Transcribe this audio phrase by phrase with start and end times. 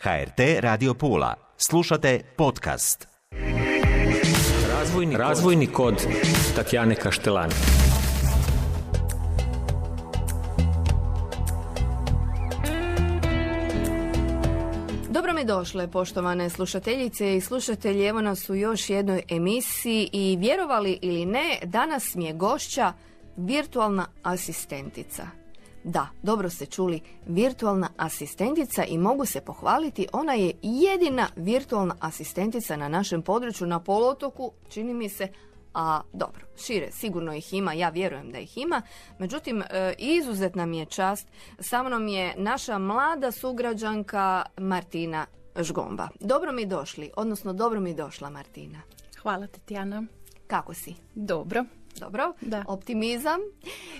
[0.00, 1.34] HRT Radio Pula.
[1.56, 3.08] Slušate podcast.
[4.68, 6.06] Razvojni, razvojni kod
[6.56, 7.52] Tatjane Kaštelani.
[15.10, 18.06] Dobro mi došle, poštovane slušateljice i slušatelji.
[18.06, 22.92] Evo nas u još jednoj emisiji i vjerovali ili ne, danas mi je gošća
[23.36, 25.37] virtualna asistentica.
[25.88, 32.76] Da, dobro ste čuli, virtualna asistentica i mogu se pohvaliti, ona je jedina virtualna asistentica
[32.76, 35.28] na našem području na polotoku, čini mi se,
[35.74, 38.82] a dobro, šire, sigurno ih ima, ja vjerujem da ih ima.
[39.18, 41.28] Međutim, e, izuzetna mi je čast,
[41.60, 45.26] sa mnom je naša mlada sugrađanka Martina
[45.56, 46.08] Žgomba.
[46.20, 48.80] Dobro mi došli, odnosno dobro mi došla Martina.
[49.22, 50.02] Hvala Tijana.
[50.46, 50.94] Kako si?
[51.14, 51.64] Dobro.
[52.00, 52.64] Dobro, Da.
[52.68, 53.40] optimizam.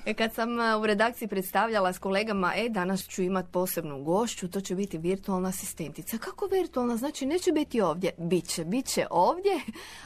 [0.05, 4.51] E, Kad sam e, u redakciji predstavljala s kolegama, e, danas ću imati posebnu gošću,
[4.51, 6.19] to će biti virtualna asistentica.
[6.19, 6.97] Kako virtualna?
[6.97, 8.11] Znači, neće biti ovdje.
[8.19, 9.61] Biće, bit će ovdje,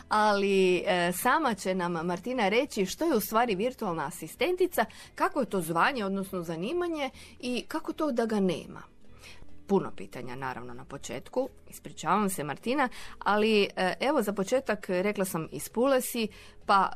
[0.09, 5.47] ali e, sama će nam Martina reći što je u stvari virtualna asistentica, kako je
[5.47, 8.83] to zvanje, odnosno zanimanje i kako to da ga nema
[9.67, 11.49] puno pitanja naravno na početku.
[11.69, 16.29] Ispričavam se Martina, ali e, evo za početak rekla sam iz Pulesi,
[16.67, 16.93] pa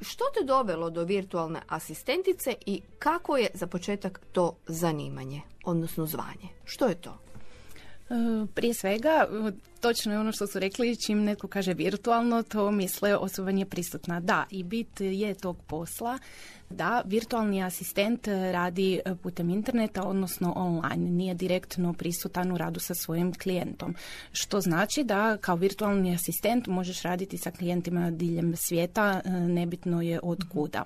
[0.00, 6.48] što te dovelo do virtualne asistentice i kako je za početak to zanimanje, odnosno zvanje?
[6.64, 7.18] Što je to?
[8.10, 9.26] E, Prije svega,
[9.80, 14.20] točno je ono što su rekli, čim netko kaže virtualno, to misle osoba nije prisutna.
[14.20, 16.18] Da, i bit je tog posla
[16.70, 22.94] da virtualni asistent radi e, putem interneta, odnosno online, nije direktno prisutan u radu sa
[22.94, 23.94] svojim klijentom.
[24.32, 30.20] Što znači da kao virtualni asistent možeš raditi sa klijentima diljem svijeta, e, nebitno je
[30.22, 30.84] od kuda.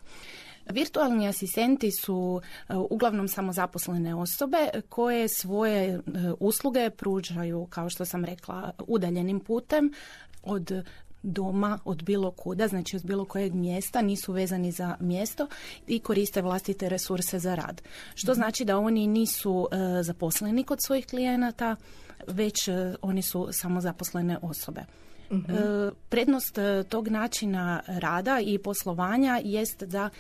[0.71, 6.01] Virtualni asistenti su e, uglavnom samozaposlene osobe koje svoje e,
[6.41, 9.93] usluge pružaju, kao što sam rekla, udaljenim putem
[10.43, 10.85] od
[11.23, 15.47] doma, od bilo kuda, znači od bilo kojeg mjesta, nisu vezani za mjesto
[15.87, 17.83] i koriste vlastite resurse za rad.
[18.15, 21.77] Što znači da oni nisu e, zaposleni kod svojih klijenata,
[22.27, 22.69] već
[23.03, 24.85] oni su samozaposlene osobe.
[25.33, 30.11] E, Prednost e, tog načina rada i poslovanja jest da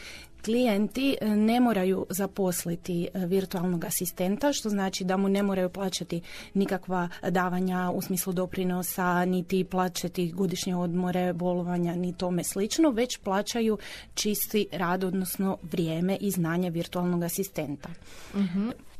[0.44, 6.20] klijenti e, ne moraju zaposliti virtualnog asistenta, što znači da mu ne moraju plaćati
[6.54, 13.78] nikakva davanja u smislu doprinosa, niti plaćati godišnje odmore, bolovanja, ni tome slično, već plaćaju
[14.14, 17.88] čisti rad, odnosno vrijeme i znanje virtualnog asistenta.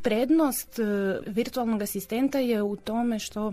[0.03, 0.83] Prednost e,
[1.27, 3.53] virtualnog asistenta je u tome što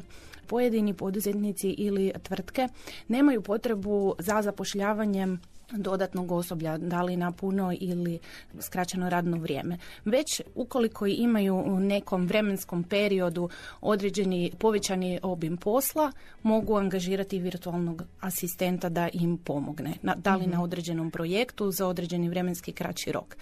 [0.50, 2.68] pojedini poduzetnici ili tvrtke
[3.08, 5.40] nemaju potrebu za zapošljavanjem
[5.72, 8.20] dodatnog osoblja, da li na puno ili
[8.60, 9.78] skraćeno radno vrijeme.
[10.06, 13.50] Već ukoliko imaju u nekom vremenskom periodu
[13.82, 16.12] određeni povećani obim posla,
[16.44, 19.94] mogu angažirati virtualnog asistenta da im pomogne.
[20.02, 23.38] Na, da li na određenom projektu za određeni vremenski kraći rok.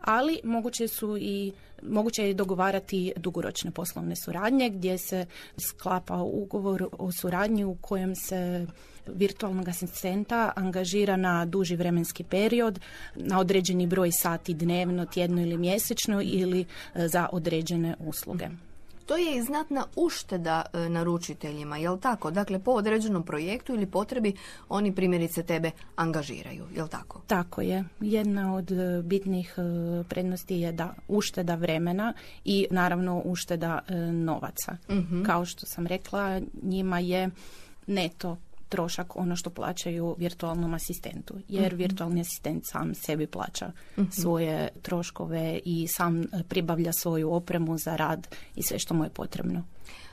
[0.00, 1.52] Ali moguće su i
[1.82, 8.66] Moguće je dogovarati dugoročne poslovne suradnje gdje se sklapa ugovor o suradnji u kojem se
[9.06, 12.80] virtualnog asistenta angažira na duži vremenski period,
[13.14, 16.60] na određeni broj sati dnevno, tjedno ili mjesečno ili
[16.94, 18.48] e, za određene usluge.
[19.08, 22.30] To je i znatna ušteda e, naručiteljima, jel tako?
[22.30, 24.32] Dakle, po određenom projektu ili potrebi
[24.68, 27.20] oni primjerice tebe angažiraju, jel tako?
[27.26, 27.84] Tako je.
[28.00, 32.12] Jedna od e, bitnih e, prednosti je da ušteda vremena
[32.44, 33.78] i naravno ušteda
[34.12, 34.76] novaca.
[35.26, 37.30] Kao što sam rekla, njima je
[37.86, 38.36] neto
[38.68, 41.34] trošak ono što plaćaju virtualnom asistentu.
[41.48, 43.72] Jer virtualni asistent sam sebi plaća
[44.10, 49.10] svoje troškove i sam e, pribavlja svoju opremu za rad i sve što mu je
[49.10, 49.64] potrebno.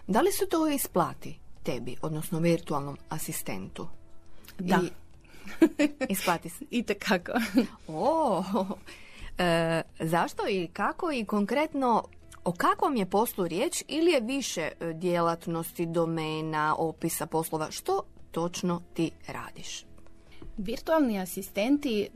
[0.08, 3.88] Da li se to isplati tebi, odnosno virtualnom asistentu?
[4.60, 4.80] Da.
[4.84, 4.90] I,
[6.14, 6.66] isplati se.
[6.72, 7.32] I tekako.
[7.88, 8.44] O,
[9.38, 12.04] e, zašto i kako i konkretno
[12.44, 17.72] o kakvom je poslu riječ ili je više e, djelatnosti, domena, opisa poslova?
[17.72, 18.02] Što
[18.36, 19.86] točno ti radiš?
[20.58, 22.08] Virtualni asistenti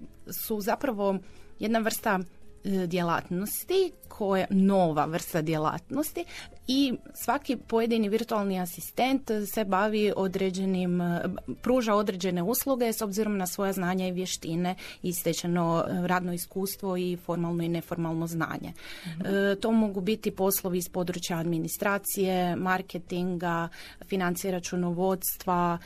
[0.46, 1.18] su zapravo
[1.60, 2.20] jedna vrsta
[2.64, 6.26] e, djelatnosti koja nova vrsta djelatnosti
[6.68, 11.24] i svaki pojedini virtualni asistent se bavi određenim e,
[11.62, 16.98] pruža određene usluge s obzirom na svoja znanja i vještine i stečeno e, radno iskustvo
[16.98, 18.74] i formalno i neformalno znanje.
[19.06, 23.68] E, to mogu biti poslovi iz područja administracije, marketinga,
[24.06, 25.78] financije računovodstva,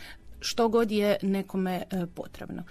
[0.43, 2.63] što god je nekome e, potrebno.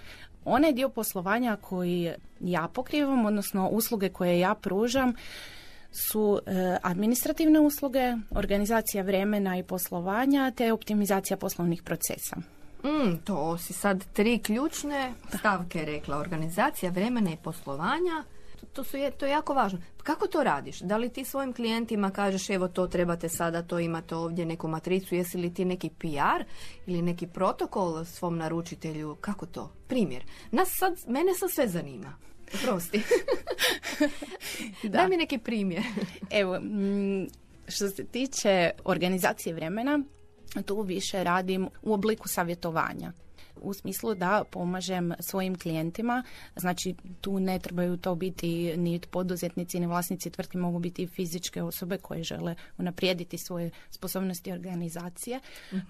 [0.45, 5.15] Onaj dio poslovanja koji ja pokrivam, odnosno usluge koje ja pružam,
[5.93, 12.37] su e, administrativne usluge, organizacija vremena i poslovanja te optimizacija poslovnih procesa.
[12.85, 16.17] Mm, to si sad tri ključne stavke rekla.
[16.17, 18.25] Organizacija vremena i poslovanja.
[18.73, 19.79] To, su, je, to je jako važno.
[20.03, 20.81] Kako to radiš?
[20.81, 25.14] Da li ti svojim klijentima kažeš evo to trebate sada, to imate ovdje neku matricu,
[25.14, 26.44] jesi li ti neki PR
[26.87, 29.17] ili neki protokol svom naručitelju?
[29.20, 29.73] Kako to?
[29.88, 30.25] Primjer.
[30.50, 32.14] Nas sad, mene sad sve zanima.
[32.62, 33.03] Prosti.
[34.93, 35.82] Daj mi neki primjer.
[36.41, 37.26] Evo, mm,
[37.69, 40.00] što se tiče organizacije vremena,
[40.67, 43.12] tu više radim u obliku savjetovanja
[43.62, 46.23] u smislu da pomažem svojim klijentima.
[46.56, 51.62] Znači tu ne trebaju to biti ni poduzetnici ni vlasnici tvrtke, mogu biti i fizičke
[51.62, 55.41] osobe koje žele unaprijediti svoje sposobnosti organizacije,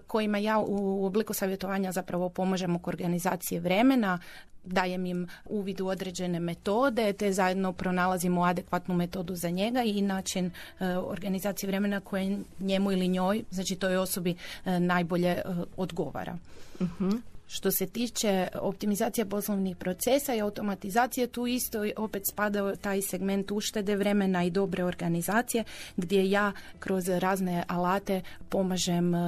[0.07, 4.19] kojima ja u obliku savjetovanja zapravo pomažem oko organizacije vremena,
[4.65, 10.47] dajem im uvid u određene metode, te zajedno pronalazimo adekvatnu metodu za njega i način
[10.81, 15.43] e, organizacije vremena koje njemu ili njoj, znači toj osobi e, najbolje e,
[15.77, 16.39] odgovara.
[16.81, 23.51] uh što se tiče optimizacije poslovnih procesa i automatizacije, tu isto opet spada taj segment
[23.51, 25.65] uštede vremena i dobre organizacije
[25.97, 29.19] gdje ja kroz razne alate pomažem e,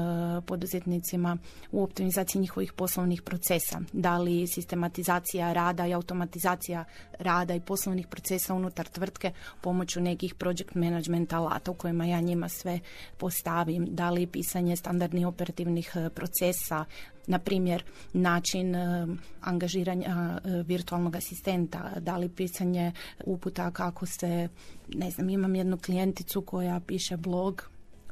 [0.47, 1.37] poduzetnicima
[1.73, 3.81] u optimizaciji njihovih poslovnih procesa.
[3.93, 6.85] Da li sistematizacija rada i automatizacija
[7.19, 12.49] rada i poslovnih procesa unutar tvrtke pomoću nekih project management alata u kojima ja njima
[12.49, 12.81] sve
[13.19, 13.87] postavim.
[13.91, 16.85] Da li pisanje standardnih operativnih e, procesa,
[17.26, 19.06] na primjer način e,
[19.41, 22.93] angažiranja e, virtualnog asistenta, da li pisanje
[23.25, 24.49] uputa kako se,
[24.88, 27.69] ne znam, imam jednu klijenticu koja piše blog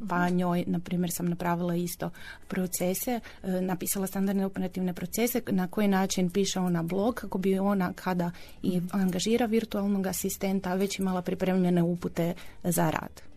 [0.09, 2.11] pa njoj, na primjer, sam napravila isto
[2.49, 7.93] procese, e, napisala standardne operativne procese, na koji način piše ona blog, kako bi ona
[7.93, 8.31] kada
[8.63, 12.35] i angažira virtualnog asistenta već imala pripremljene upute
[12.65, 13.32] za rad.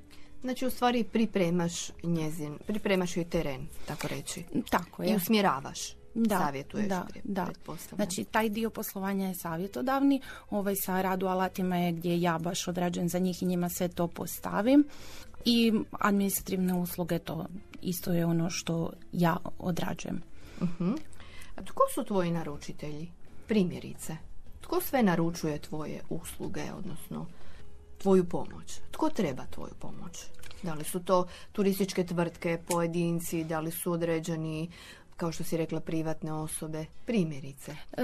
[0.45, 4.43] Znači u stvari pripremaš njezin, pripremaš joj teren, tako reći.
[4.69, 5.09] Tako je.
[5.09, 5.79] I usmjeravaš.
[6.13, 7.47] Da, savjetuješ, da, da.
[7.95, 13.09] Znači, taj dio poslovanja je savjetodavni, ovaj sa radu alatima je gdje ja baš odrađujem
[13.09, 14.87] za njih i njima sve to postavim.
[15.45, 17.45] I administrativne usluge, to
[17.81, 20.21] isto je ono što ja odrađujem.
[20.59, 20.97] Uh-huh.
[21.55, 23.11] A tko su tvoji naručitelji?
[23.47, 24.17] Primjerice.
[24.61, 27.25] Tko sve naručuje tvoje usluge, odnosno
[27.97, 28.79] tvoju pomoć?
[28.91, 30.25] Tko treba tvoju pomoć?
[30.63, 34.69] Da li su to turističke tvrtke, pojedinci, da li su određeni,
[35.17, 36.85] kao što si rekla, privatne osobe?
[37.05, 37.71] Primjerice.
[37.71, 38.01] E,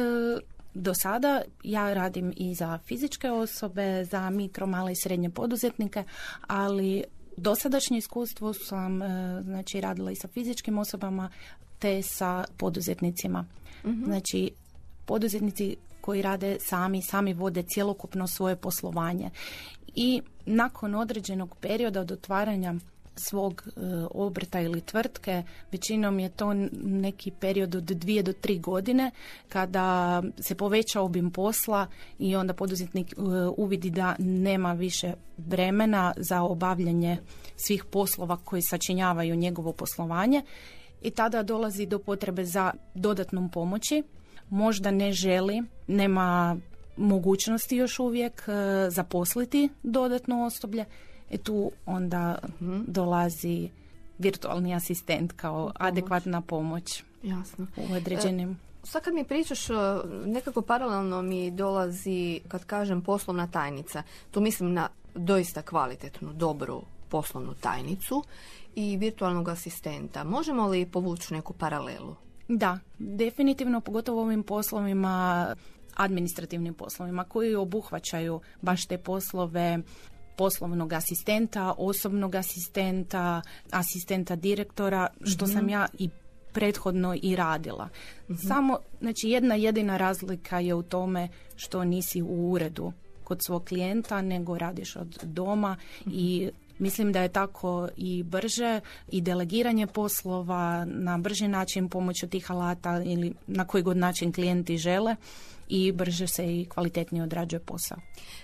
[0.73, 6.03] do sada ja radim i za fizičke osobe, za mikro, male i srednje poduzetnike,
[6.47, 7.03] ali
[7.37, 11.29] dosadašnje iskustvo sam e, znači radila i sa fizičkim osobama
[11.79, 13.45] te sa poduzetnicima.
[13.85, 14.05] Mhm.
[14.05, 14.51] Znači
[15.05, 19.29] poduzetnici koji rade sami, sami vode cjelokupno svoje poslovanje
[19.95, 22.73] i nakon određenog perioda od otvaranja
[23.15, 23.79] svog e,
[24.11, 26.53] obrta ili tvrtke, većinom je to
[26.83, 29.11] neki period od dvije do tri godine
[29.49, 31.87] kada se poveća obim posla
[32.19, 33.15] i onda poduzetnik e,
[33.57, 37.17] uvidi da nema više vremena za obavljanje
[37.55, 40.41] svih poslova koji sačinjavaju njegovo poslovanje
[41.01, 44.03] i tada dolazi do potrebe za dodatnom pomoći.
[44.49, 46.57] Možda ne želi, nema
[46.97, 50.85] mogućnosti još uvijek e, zaposliti dodatno osoblje.
[51.29, 52.81] E tu onda mhm.
[52.87, 53.69] dolazi
[54.17, 57.03] virtualni asistent kao adekvatna pomoć.
[57.23, 57.67] Jasno.
[57.77, 58.51] U određenim...
[58.51, 59.73] E, sad kad mi pričaš, e,
[60.25, 67.53] nekako paralelno mi dolazi, kad kažem poslovna tajnica, tu mislim na doista kvalitetnu, dobru poslovnu
[67.53, 68.23] tajnicu
[68.75, 70.23] i virtualnog asistenta.
[70.23, 72.15] Možemo li povući neku paralelu?
[72.47, 75.47] Da, definitivno, pogotovo ovim poslovima
[76.03, 79.79] administrativnim poslovima koji obuhvaćaju baš te poslove
[80.37, 83.41] poslovnog asistenta, osobnog asistenta,
[83.71, 85.69] asistenta direktora, što sam mhm.
[85.69, 86.09] ja i
[86.53, 87.89] prethodno i radila.
[88.29, 88.47] Mhm.
[88.47, 92.93] Samo, znači jedna jedina razlika je u tome što nisi u uredu
[93.23, 96.49] kod svog klijenta, nego radiš od doma i
[96.81, 98.79] Mislim da je tako i brže
[99.11, 104.77] i delegiranje poslova na brži način pomoću tih alata ili na koji god način klijenti
[104.77, 105.15] žele
[105.71, 107.97] i brže se i kvalitetnije odrađuje posao.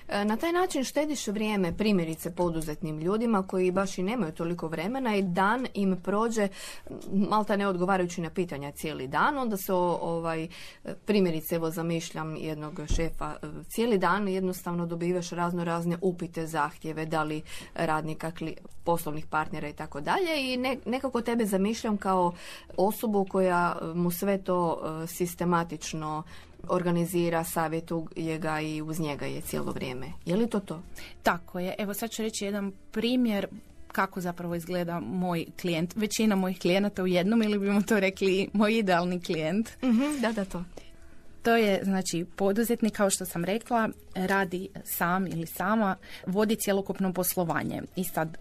[0.07, 5.15] E, na taj način štediš vrijeme primjerice poduzetnim ljudima koji baš i nemaju toliko vremena
[5.15, 6.47] i dan im prođe
[7.11, 10.47] malta ne odgovarajući na pitanja cijeli dan, onda se ovaj,
[11.05, 13.35] primjerice evo zamišljam jednog šefa
[13.69, 17.41] cijeli dan jednostavno dobivaš razno razne upite, zahtjeve, da li
[17.75, 18.31] radnika,
[18.83, 22.33] poslovnih partnera i tako dalje i nekako tebe zamišljam kao
[22.77, 26.23] osobu koja mu sve to e, sistematično
[26.69, 30.11] organizira, savjetuje ga i uz njega je cijelo vrijeme.
[30.25, 30.81] Je li to to?
[31.23, 31.75] Tako je.
[31.77, 33.47] Evo sad ću reći jedan primjer
[33.87, 35.95] kako zapravo izgleda moj klijent.
[35.95, 39.69] Većina mojih klijenata u jednom ili bimo to rekli moj idealni klijent.
[39.83, 40.63] Mhm, da, da, to.
[41.43, 45.95] To je znači poduzetnik kao što sam rekla radi sam ili sama
[46.25, 48.37] vodi cjelokupno poslovanje i sad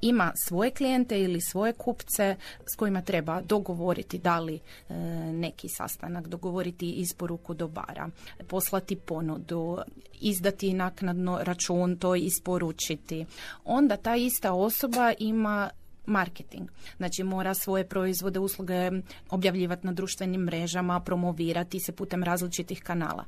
[0.00, 2.36] ima svoje klijente ili svoje kupce
[2.72, 4.94] s kojima treba dogovoriti da li e,
[5.32, 8.08] neki sastanak, dogovoriti isporuku dobara,
[8.48, 9.78] poslati ponudu,
[10.20, 13.26] izdati naknadno račun, to isporučiti.
[13.64, 15.70] Onda ta ista osoba ima
[16.06, 16.68] marketing.
[16.96, 18.90] Znači mora svoje proizvode, usluge
[19.30, 23.24] objavljivati na društvenim mrežama, promovirati se putem različitih kanala.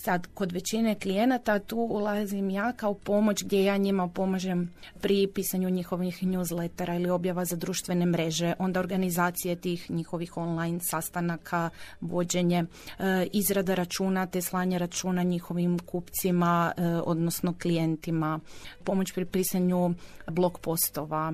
[0.00, 5.70] Sad, kod većine klijenata tu ulazim ja kao pomoć gdje ja njima pomažem pri pisanju
[5.70, 12.64] njihovih newslettera ili objava za društvene mreže, onda organizacije tih njihovih online sastanaka, vođenje,
[12.98, 18.40] e, izrada računa te slanje računa njihovim kupcima, e, odnosno klijentima,
[18.84, 19.94] pomoć pri pisanju
[20.26, 21.32] blog postova.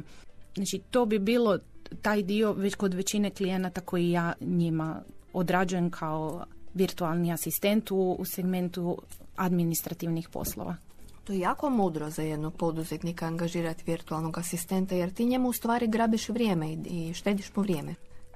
[0.54, 1.58] Znači, to bi bilo
[2.02, 5.02] taj dio već kod većine klijenata koji ja njima
[5.32, 6.44] odrađujem kao
[6.74, 8.98] virtualni asistent u, u segmentu
[9.36, 10.76] administrativnih poslova.
[11.24, 15.86] To je jako mudro za jednog poduzetnika angažirati virtualnog asistenta jer ti njemu u stvari
[15.86, 17.94] grabiš vrijeme i štediš mu vrijeme.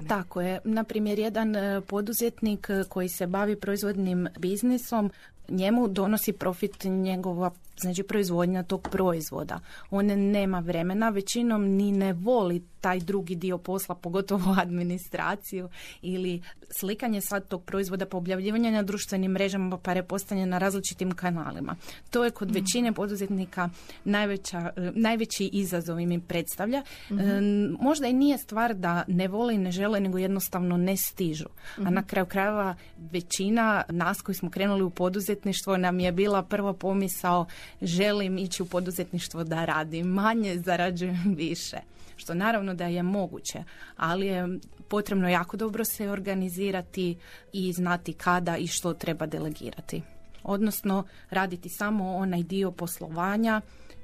[0.08, 0.60] Tako je.
[0.64, 5.10] Na primjer, jedan e, poduzetnik e, koji se bavi proizvodnim biznisom,
[5.48, 7.50] njemu donosi profit njegova
[7.80, 9.60] znači proizvodnja tog proizvoda.
[9.90, 15.68] On nema vremena, većinom ni ne voli taj drugi dio posla, pogotovo administraciju
[16.02, 21.76] ili slikanje sad tog proizvoda po objavljivanje na društvenim mrežama pa repostanje na različitim kanalima.
[22.10, 22.58] To je kod mhm.
[22.58, 23.68] većine poduzetnika
[24.04, 26.82] najveća, e, najveći izazov im predstavlja.
[27.10, 27.20] Mhm.
[27.20, 27.40] E,
[27.80, 31.48] možda i nije stvar da ne vole i ne žele, nego jednostavno ne stižu.
[31.76, 32.08] A na mhm.
[32.08, 35.37] kraju krajeva većina nas koji smo krenuli u poduzetništvo
[35.78, 37.46] nam je bila prva pomisao
[37.82, 41.76] želim ići u poduzetništvo da radim manje, zarađujem više.
[42.16, 43.64] Što naravno da je moguće,
[43.96, 47.16] ali je potrebno jako dobro se organizirati
[47.52, 50.02] i znati kada i što treba delegirati.
[50.42, 53.60] Odnosno raditi samo onaj dio poslovanja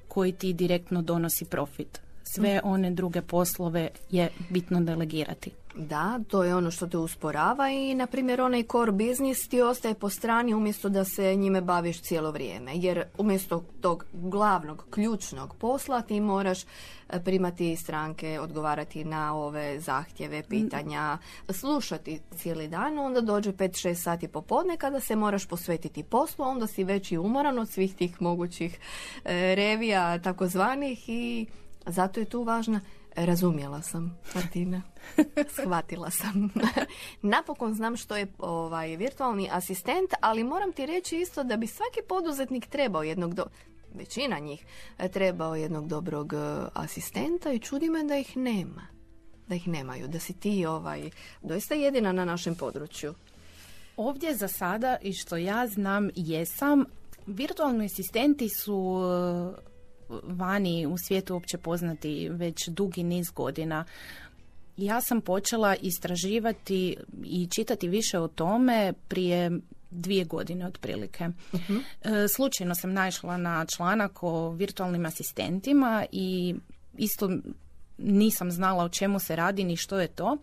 [0.08, 2.03] koji ti direktno donosi profit.
[2.24, 2.68] Sve mm.
[2.68, 5.50] one druge poslove je bitno delegirati.
[5.76, 9.94] Da, to je ono što te usporava i, na primjer, onaj core biznis ti ostaje
[9.94, 12.72] po strani umjesto da se njime baviš cijelo vrijeme.
[12.74, 16.66] Jer umjesto tog glavnog, ključnog posla ti moraš e,
[17.24, 24.76] primati stranke, odgovarati na ove zahtjeve, pitanja, slušati cijeli dan, onda dođe 5-6 sati popodne
[24.76, 28.78] kada se moraš posvetiti poslu, onda si već i umoran od svih tih mogućih
[29.24, 31.46] e, revija takozvanih i
[31.86, 32.80] zato je tu važna
[33.16, 34.82] Razumjela sam, Martina.
[35.60, 36.50] Shvatila sam.
[37.22, 42.00] Napokon znam što je ovaj virtualni asistent, ali moram ti reći isto da bi svaki
[42.08, 43.44] poduzetnik trebao jednog do
[43.94, 44.64] većina njih
[45.12, 46.36] trebao jednog dobrog e,
[46.74, 48.86] asistenta i čudi me da ih nema.
[49.48, 51.10] Da ih nemaju, da si ti ovaj
[51.42, 53.14] doista jedina na našem području.
[53.96, 56.84] Ovdje za sada i što ja znam jesam,
[57.26, 59.00] virtualni asistenti su
[60.22, 63.84] vani u svijetu uopće poznati već dugi niz godina.
[64.76, 69.50] Ja sam počela istraživati i čitati više o tome prije
[69.90, 71.28] dvije godine otprilike.
[71.52, 71.60] uh
[72.34, 76.54] Slučajno sam naišla na članak o virtualnim asistentima i
[76.98, 77.30] isto
[77.98, 80.36] nisam znala o čemu se radi ni što je to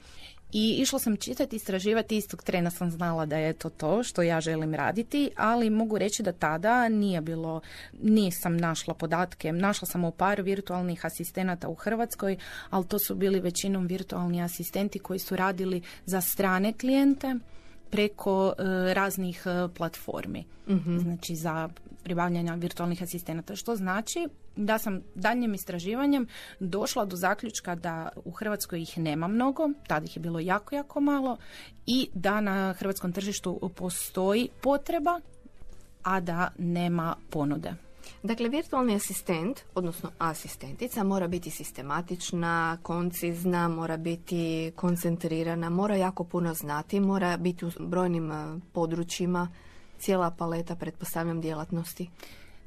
[0.53, 4.41] i išla sam čitati, istraživati, istog trena sam znala da je to to što ja
[4.41, 7.61] želim raditi, ali mogu reći da tada nije bilo,
[8.01, 9.51] nisam našla podatke.
[9.51, 12.37] Našla sam u par virtualnih asistenata u Hrvatskoj,
[12.69, 17.35] ali to su bili većinom virtualni asistenti koji su radili za strane klijente
[17.91, 20.45] preko e, raznih e, platformi.
[20.67, 21.69] mm Znači za
[22.03, 23.55] pribavljanja virtualnih asistenata.
[23.55, 26.27] Što znači da sam daljnjim istraživanjem
[26.59, 31.01] došla do zaključka da u Hrvatskoj ih nema mnogo, tada ih je bilo jako, jako
[31.01, 31.37] malo
[31.85, 35.19] i da na hrvatskom tržištu postoji potreba,
[36.03, 37.73] a da nema ponude.
[38.23, 46.53] Dakle, virtualni asistent, odnosno asistentica, mora biti sistematična, koncizna, mora biti koncentrirana, mora jako puno
[46.53, 49.47] znati, mora biti u brojnim eh, područjima,
[49.99, 52.09] cijela paleta, pretpostavljam, djelatnosti.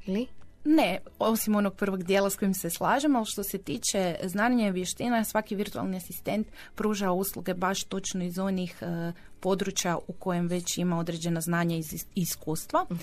[0.06, 0.26] Ili?
[0.64, 4.72] Ne, osim onog prvog dijela s kojim se slažem, ali što se tiče znanja i
[4.72, 10.78] vještina, svaki virtualni asistent pruža usluge baš točno iz onih e, područja u kojem već
[10.78, 12.86] ima određena znanja i iskustva.
[12.90, 12.96] uh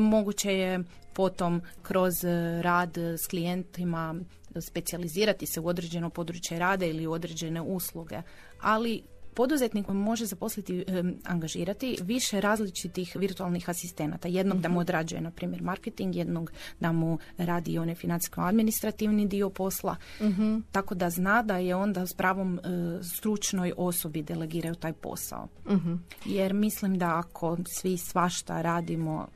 [0.00, 4.14] moguće je potom kroz e, rad s klijentima
[4.60, 8.22] specijalizirati se u određeno područje rada ili u određene usluge,
[8.60, 9.02] ali
[9.34, 10.84] poduzetnik može zaposliti,
[11.24, 14.28] angažirati više različitih virtualnih asistenata.
[14.28, 14.80] Jednog da mu mhm.
[14.80, 20.58] odrađuje, na primjer, marketing, jednog da mu radi onaj financijsko-administrativni dio posla, mhm.
[20.72, 22.62] tako da zna da je onda s pravom e,
[23.02, 25.48] stručnoj osobi delegiraju taj posao.
[25.70, 25.94] Mhm.
[26.24, 29.28] Jer mislim da ako svi svašta radimo,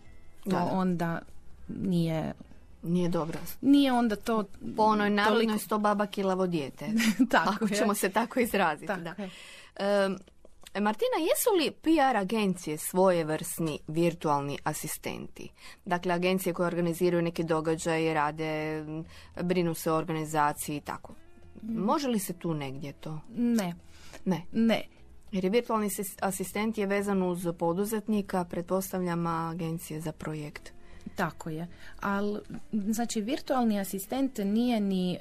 [0.50, 1.20] to onda
[1.68, 2.32] nije
[2.84, 3.38] nije dobro.
[3.60, 4.44] Nije onda to...
[4.76, 5.58] Po onoj narodnoj toliko...
[5.58, 6.86] sto baba kilavo dijete.
[7.30, 8.86] tako Ako ćemo se tako izraziti.
[8.86, 9.14] Tako da.
[10.80, 15.48] Martina, jesu li PR agencije svojevrsni virtualni asistenti?
[15.84, 18.84] Dakle, agencije koje organiziraju neke događaje, rade,
[19.42, 21.12] brinu se o organizaciji i tako.
[21.62, 21.84] Mm.
[21.84, 23.20] Može li se tu negdje to?
[23.36, 23.74] Ne.
[24.24, 24.42] Ne.
[24.52, 24.82] Ne.
[25.32, 25.88] Jer je virtualni
[26.20, 30.72] asistent je vezan uz poduzetnika, pretpostavljam agencije za projekt.
[31.16, 31.66] Tako je.
[32.00, 32.40] Ali,
[32.72, 35.18] znači, virtualni asistent nije ni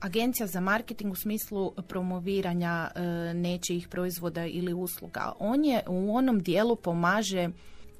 [0.00, 3.00] agencija za marketing u smislu promoviranja e,
[3.34, 5.32] nečijih proizvoda ili usluga.
[5.38, 7.48] On je u onom dijelu pomaže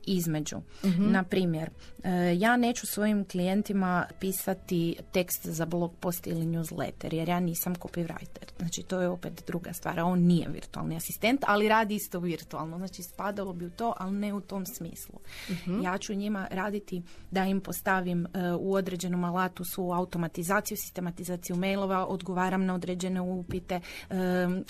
[0.07, 0.57] između.
[0.85, 1.71] mm Na primjer,
[2.05, 7.75] e, ja neću svojim klijentima pisati tekst za blog post ili newsletter jer ja nisam
[7.75, 8.45] copywriter.
[8.59, 10.01] Znači to je opet druga stvar.
[10.01, 12.79] On nije virtualni asistent, ali radi isto virtualno.
[12.79, 15.19] Znači spadalo bi u to, ali ne u tom smislu.
[15.51, 15.83] Mhm.
[15.83, 22.07] Ja ću njima raditi da im postavim e, u određenom alatu svu automatizaciju, sistematizaciju mailova,
[22.07, 23.81] odgovaram na određene upite,
[24.11, 24.15] e,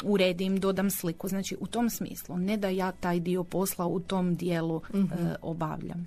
[0.05, 1.29] uredim, dodam sliku.
[1.29, 2.39] Znači u tom smislu.
[2.39, 6.07] Ne da ja taj dio posla u tom dijelu mm E, obavljam.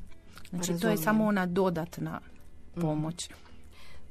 [0.50, 2.20] Znači to je samo ona dodatna
[2.72, 2.82] mhm.
[2.82, 3.30] pomoć.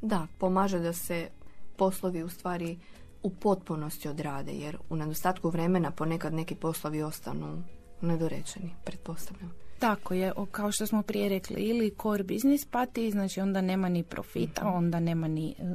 [0.02, 1.28] Da, pomaže da se
[1.76, 2.78] poslovi u stvari
[3.22, 7.62] u potpunosti odrade, jer u nedostatku vremena ponekad neki poslovi ostanu
[8.00, 9.52] nedorečeni, pretpostavljam.
[9.78, 14.02] Tako je, kao što smo prije rekli, ili core business pati, znači onda nema ni
[14.02, 14.76] profita, mhm.
[14.76, 15.68] onda nema ni uh,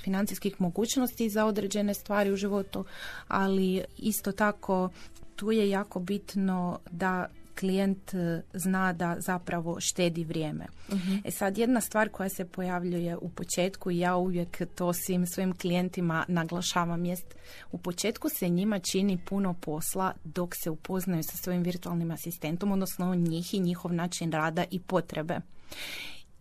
[0.00, 2.84] financijskih mogućnosti za određene stvari u životu,
[3.28, 4.90] ali isto tako
[5.36, 7.26] tu je jako bitno da
[7.60, 10.66] klijent e, zna da zapravo štedi vrijeme.
[10.88, 15.26] uh E sad jedna stvar koja se pojavljuje u početku i ja uvijek to svim
[15.26, 17.34] svojim klijentima naglašavam jest
[17.72, 23.14] u početku se njima čini puno posla dok se upoznaju sa svojim virtualnim asistentom, odnosno
[23.14, 25.40] njih i njihov način rada i potrebe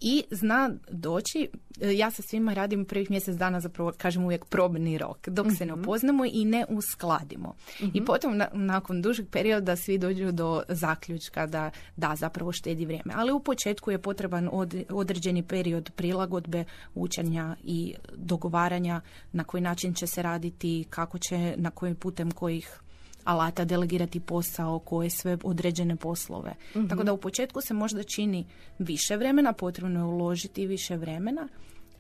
[0.08, 1.50] i zna doći,
[1.82, 5.66] e, ja sa svima radim prvih mjesec dana zapravo kažem uvijek probni rok, dok se
[5.66, 5.82] ne mhm.
[5.82, 7.56] upoznamo i ne uskladimo.
[7.82, 8.06] I mhm.
[8.06, 13.14] potom nakon dužeg perioda svi dođu do zaključka da da zapravo štedi vrijeme.
[13.16, 14.50] Ali u početku je potreban
[14.90, 16.64] određeni period prilagodbe,
[16.96, 22.80] učenja i dogovaranja na koji način će se raditi, kako će, na kojim putem kojih
[23.26, 26.54] alata delegirati posao, koje sve određene poslove.
[26.76, 26.88] Mhm.
[26.88, 28.46] Tako da u početku se možda čini
[28.80, 31.48] više vremena, potrebno je uložiti više vremena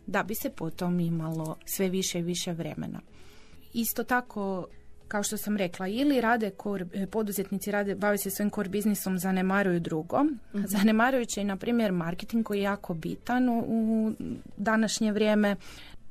[0.08, 3.00] da bi se potom imalo sve više i više vremena.
[3.74, 4.68] Isto tako
[5.08, 9.20] kao što sam rekla, ili rade kor, e, poduzetnici rade, bave se svojim core biznisom,
[9.20, 10.24] zanemaruju drugo.
[10.24, 10.34] mm
[10.68, 14.14] Zanemarujući, na primjer, marketing koji je jako bitan u
[14.58, 15.56] današnje vrijeme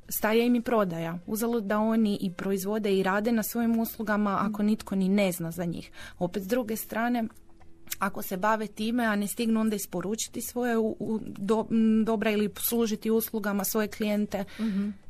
[0.09, 1.19] staje im i prodaja.
[1.27, 5.51] Uzalo da oni i proizvode i rade na svojim uslugama ako nitko ni ne zna
[5.51, 5.91] za njih.
[6.19, 7.25] Opet s druge strane,
[7.99, 11.67] ako se bave time, a ne stignu onda isporučiti svoje u, do,
[12.05, 15.05] dobra ili služiti uslugama svoje klijente, mm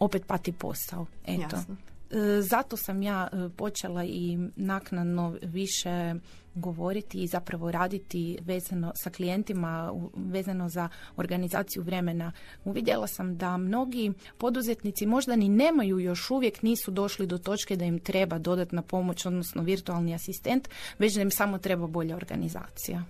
[0.00, 1.06] opet pati posao.
[1.26, 1.42] Eto.
[1.42, 1.76] Jasno.
[2.10, 6.14] E, zato sam ja e, počela i naknadno više
[6.54, 12.32] govoriti i zapravo raditi vezano sa klijentima, vezano za organizaciju vremena.
[12.64, 17.84] Uvidjela sam da mnogi poduzetnici možda ni nemaju još uvijek nisu došli do točke da
[17.84, 20.68] im treba dodatna pomoć, odnosno virtualni asistent,
[20.98, 23.04] već da im samo treba bolja organizacija.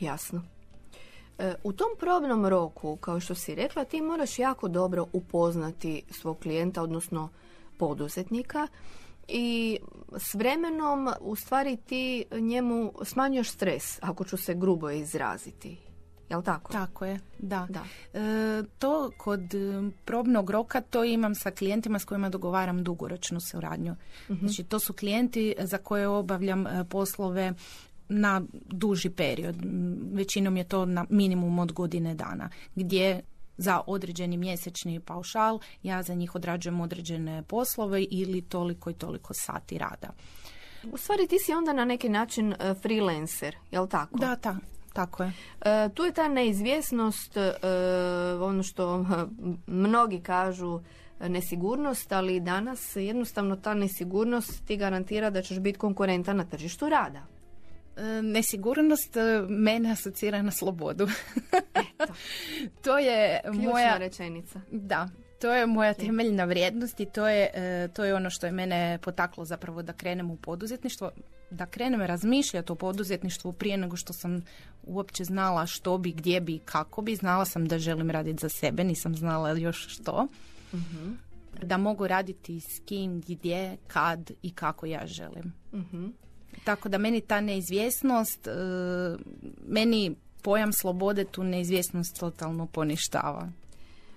[0.00, 0.42] Jasno.
[1.38, 6.38] E, u tom probnom roku, kao što si rekla, ti moraš jako dobro upoznati svog
[6.38, 7.28] klijenta, odnosno
[7.78, 8.68] poduzetnika
[9.28, 9.78] i
[10.16, 15.76] s vremenom u stvari ti njemu smanjuješ stres, ako ću se grubo izraziti.
[16.30, 16.72] Jel tako?
[16.72, 17.66] Tako je, da.
[17.70, 17.84] da.
[18.20, 19.40] E, to kod
[20.04, 23.96] probnog roka to imam sa klijentima s kojima dogovaram dugoročnu suradnju.
[24.28, 27.54] uh Znači to su klijenti za koje obavljam e, poslove
[28.08, 29.56] na duži period.
[30.12, 33.22] Većinom je to na minimum od godine dana gdje
[33.58, 39.78] za određeni mjesečni paušal, ja za njih odrađujem određene poslove ili toliko i toliko sati
[39.78, 40.08] rada.
[40.92, 44.18] U stvari ti si onda na neki način e, freelancer, jel tako?
[44.18, 44.56] Da, ta,
[44.92, 45.32] tako je.
[45.60, 47.52] E, tu je ta neizvjesnost, e,
[48.40, 49.06] ono što
[49.66, 50.80] mnogi kažu
[51.20, 57.26] nesigurnost, ali danas jednostavno ta nesigurnost ti garantira da ćeš biti konkurentan na tržištu rada.
[57.96, 61.08] E, nesigurnost e, mene asocira na slobodu.
[62.84, 64.60] to je Ključna moja rečenica.
[64.70, 65.08] Da.
[65.40, 68.98] To je moja temeljna vrijednost i to je, e, to je ono što je mene
[69.02, 71.10] potaklo zapravo da krenem u poduzetništvo,
[71.50, 74.44] da krenem razmišljati o poduzetništvu prije nego što sam
[74.82, 77.16] uopće znala što bi, gdje bi, kako bi.
[77.16, 80.26] Znala sam da želim raditi za sebe, nisam znala još što.
[80.74, 81.12] Mhm.
[81.62, 85.52] Da mogu raditi s kim, gdje, kad i kako ja želim.
[85.74, 86.06] Mhm.
[86.64, 88.52] Tako da meni ta neizvjesnost, e,
[89.66, 93.48] meni pojam slobode tu neizvjesnost totalno poništava.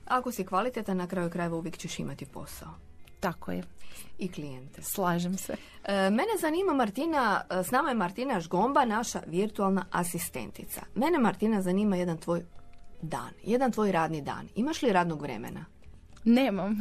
[0.05, 2.73] Ako si kvalitetan, na kraju krajeva uvijek ćeš imati posao.
[3.19, 3.63] Tako je,
[4.19, 4.81] I klijente.
[4.81, 5.55] slažem se.
[5.83, 10.81] E, mene zanima Martina, e, s nama je Martina Žgomba, naša virtualna asistentica.
[10.95, 12.41] Mene Martina zanima jedan tvoj
[13.01, 14.47] dan, jedan tvoj radni dan.
[14.55, 15.65] Imaš li radnog vremena?
[16.23, 16.75] Nemam.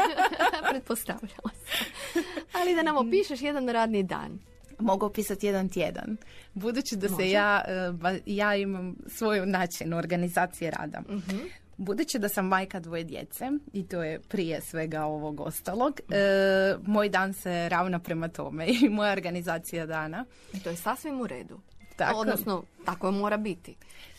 [0.70, 2.22] Pretpostavljala sam.
[2.52, 4.38] Ali da nam opišeš jedan radni dan.
[4.78, 6.16] Mogu opisati jedan tjedan.
[6.54, 7.22] Budući da Može.
[7.22, 11.00] se ja, e, ja imam svoj način organizacije rada.
[11.00, 11.36] Mhm.
[11.76, 17.08] Budući da sam majka dvoje djece i to je prije svega ovog ostalog, e, moj
[17.08, 20.24] dan se ravna prema tome i moja organizacija dana.
[20.52, 21.60] I to je sasvim u redu.
[21.96, 22.18] Tako.
[22.18, 23.76] Odnosno, tako mora biti.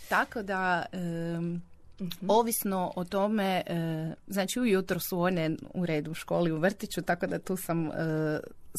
[0.10, 0.86] Tako da,
[2.00, 7.02] em, ovisno o tome, e, znači ujutro su one u redu u školi, u vrtiću,
[7.02, 7.92] tako da tu sam e,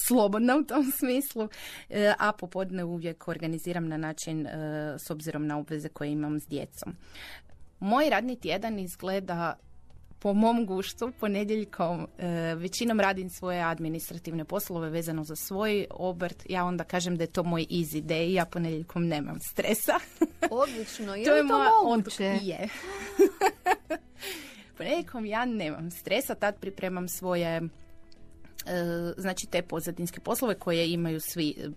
[0.07, 1.49] slobodna u tom smislu,
[1.91, 4.51] e, a popodne uvijek organiziram na način e,
[4.99, 6.97] s obzirom na obveze koje imam s djecom.
[7.81, 9.59] Moj radni tjedan izgleda
[10.19, 16.47] po mom guštu, ponedjeljkom e, većinom radim svoje administrativne poslove vezano za svoj obrt.
[16.49, 19.93] Ja onda kažem da je to moj easy day, ja ponedjeljkom nemam stresa.
[20.51, 22.31] Odlično, je to je to moja moguće?
[22.31, 22.47] odluka.
[22.47, 22.69] Je.
[24.77, 27.69] Ponedjeljkom ja nemam stresa, tad pripremam svoje
[29.17, 31.69] znači te pozadinske poslove koje imaju svi e,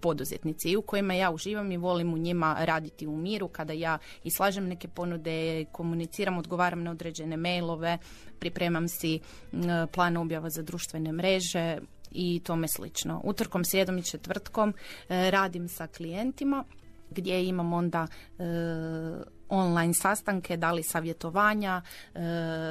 [0.00, 3.98] poduzetnici i u kojima ja uživam i volim u njima raditi u miru kada ja
[4.24, 7.98] islažem neke ponude, komuniciram, odgovaram na određene mailove,
[8.38, 9.20] pripremam si
[9.52, 11.78] m, plan objava za društvene mreže
[12.10, 13.20] i tome slično.
[13.24, 14.74] Utorkom, srijedom i četvrtkom
[15.08, 16.64] e, radim sa klijentima
[17.10, 18.06] gdje imam onda
[18.38, 18.42] e,
[19.52, 21.82] online sastanke, da li savjetovanja,
[22.14, 22.18] e,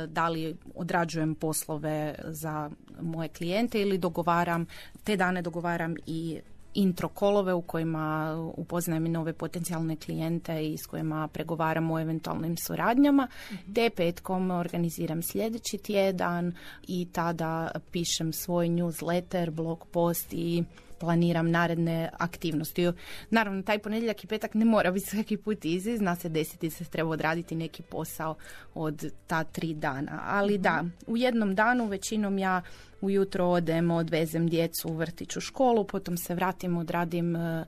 [0.07, 2.69] da li odrađujem poslove za
[3.01, 4.65] moje klijente ili dogovaram,
[5.03, 6.39] te dane dogovaram i
[6.73, 12.57] intro kolove u kojima upoznajem i nove potencijalne klijente i s kojima pregovaram o eventualnim
[12.57, 13.27] suradnjama,
[13.75, 16.53] te petkom organiziram sljedeći tjedan
[16.87, 20.63] i tada pišem svoj newsletter, blog post i
[21.01, 22.91] planiram naredne aktivnosti.
[23.29, 26.85] Naravno, taj ponedjeljak i petak ne mora biti svaki put izi, zna se desiti se
[26.85, 28.35] treba odraditi neki posao
[28.73, 30.21] od ta tri dana.
[30.25, 32.61] Ali da, u jednom danu većinom ja
[33.01, 37.65] ujutro odem, odvezem djecu u vrtić u školu, potom se vratim, odradim e,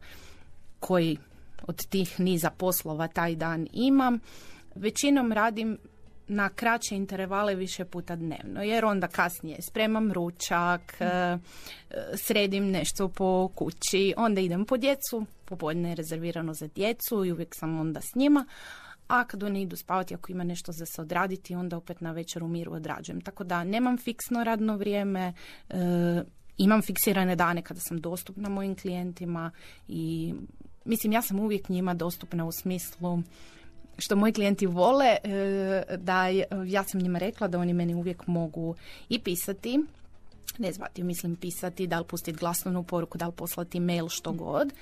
[0.79, 1.17] koji
[1.67, 4.19] od tih niza poslova taj dan imam.
[4.75, 5.77] Većinom radim
[6.27, 11.38] na kraće intervale više puta dnevno, jer onda kasnije spremam ručak, e, e,
[12.15, 17.55] sredim nešto po kući, onda idem po djecu, popodne je rezervirano za djecu i uvijek
[17.55, 18.45] sam onda s njima,
[19.07, 22.43] a kad oni idu spavati, ako ima nešto za se odraditi, onda opet na večer
[22.43, 23.21] u miru odrađujem.
[23.21, 25.33] Tako da nemam fiksno radno vrijeme,
[25.69, 26.23] e,
[26.57, 29.51] imam fiksirane dane kada sam dostupna mojim klijentima
[29.88, 30.33] i
[30.86, 33.19] mislim ja sam uvijek njima dostupna u smislu
[33.97, 36.27] što moji klijenti vole, e, da
[36.67, 38.75] ja sam njima rekla da oni meni uvijek mogu
[39.10, 39.79] i pisati,
[40.58, 44.73] ne zvati, mislim pisati, da li pustiti glasnovnu poruku, da li poslati mail, što god,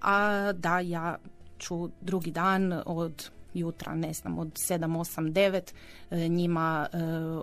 [0.00, 1.18] a da ja
[1.58, 5.72] ću drugi dan od jutra, ne znam, od 7, 8, 9
[6.10, 6.96] e, njima e,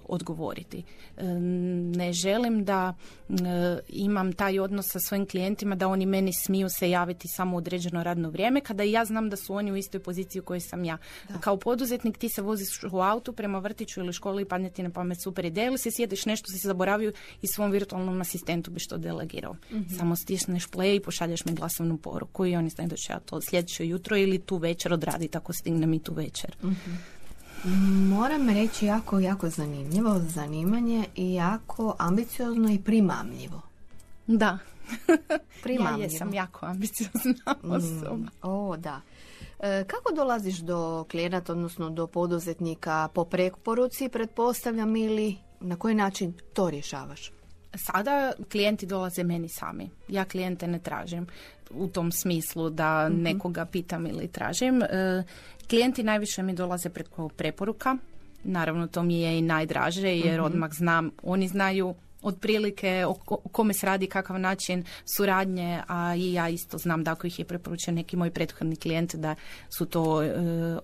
[0.07, 0.83] odgovoriti.
[1.17, 1.23] E,
[1.95, 2.93] ne želim da
[3.29, 3.33] e,
[3.89, 8.29] imam taj odnos sa svojim klijentima da oni meni smiju se javiti samo određeno radno
[8.29, 10.97] vrijeme kada i ja znam da su oni u istoj poziciji u kojoj sam ja.
[11.39, 14.89] Kao poduzetnik ti se voziš u autu prema vrtiću ili školi i padne ti na
[14.89, 18.79] pamet super ideja ili se sjediš nešto si se zaboravio i svom virtualnom asistentu bi
[18.79, 19.55] što delegirao.
[19.97, 23.41] Samo stisneš play i pošalješ mi glasovnu poruku i oni znaju da ću ja to
[23.41, 26.55] sljedeće jutro ili tu večer odraditi ako stignem i tu večer.
[28.09, 33.62] Moram reći jako, jako zanimljivo zanimanje i jako ambiciozno i primamljivo.
[34.27, 34.57] Da.
[35.29, 36.03] Ja Primamljivo.
[36.03, 38.15] jesam jako ambiciozna osoba.
[38.15, 39.01] Mm, o, da.
[39.59, 46.33] E, kako dolaziš do klijenata, odnosno do poduzetnika po preporuci, pretpostavljam, ili na koji način
[46.53, 47.31] to rješavaš?
[47.75, 49.89] Sada klijenti dolaze meni sami.
[50.08, 51.27] Ja klijente ne tražim
[51.69, 54.82] u tom smislu da nekoga pitam ili tražim.
[54.84, 55.23] E,
[55.69, 57.97] klijenti najviše mi dolaze preko preporuka.
[58.43, 63.49] Naravno, to mi je i najdraže jer odmah znam, oni znaju otprilike o, ko- o
[63.49, 64.84] kome se radi, kakav način
[65.15, 69.15] suradnje, a i ja isto znam da ako ih je preporučio neki moj prethodni klijent
[69.15, 69.36] da
[69.77, 70.34] su to e,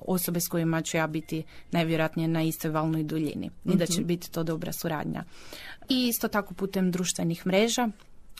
[0.01, 4.31] osobe s kojima ću ja biti najvjerojatnije na istoj valnoj duljini i da će biti
[4.31, 5.23] to dobra suradnja.
[5.89, 7.89] I isto tako putem društvenih mreža,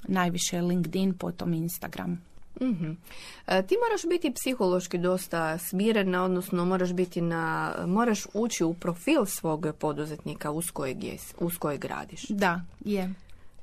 [0.08, 2.35] najviše LinkedIn, potom Instagram.
[2.62, 2.92] Mhm.
[3.48, 9.26] E, Ti moraš biti psihološki dosta smirena, odnosno moraš biti na, moraš ući u profil
[9.26, 12.28] svog poduzetnika uz kojeg, je, uz kojeg radiš.
[12.30, 13.14] Da, je.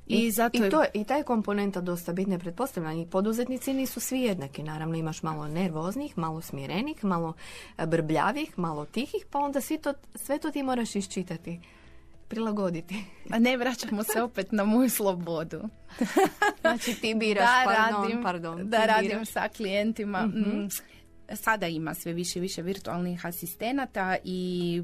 [0.07, 2.99] I, zato i, to, I ta je komponenta dosta bitna, pretpostavljam.
[2.99, 4.63] I poduzetnici nisu svi jednaki.
[4.63, 7.33] Naravno, imaš malo nervoznih, malo smirenih, malo
[7.87, 11.61] brbljavih, malo tihih, pa onda svi to, sve to ti moraš iščitati,
[12.33, 13.05] prilagoditi.
[13.31, 15.63] A ne vraćamo se opet na moju slobodu.
[16.61, 18.71] Znači ti biraš, da pardon, radim, pardon.
[18.71, 19.29] da radim biraš.
[19.29, 20.27] sa klijentima.
[20.27, 20.69] Mm,
[21.35, 24.83] Sada ima sve više i više virtualnih asistenata i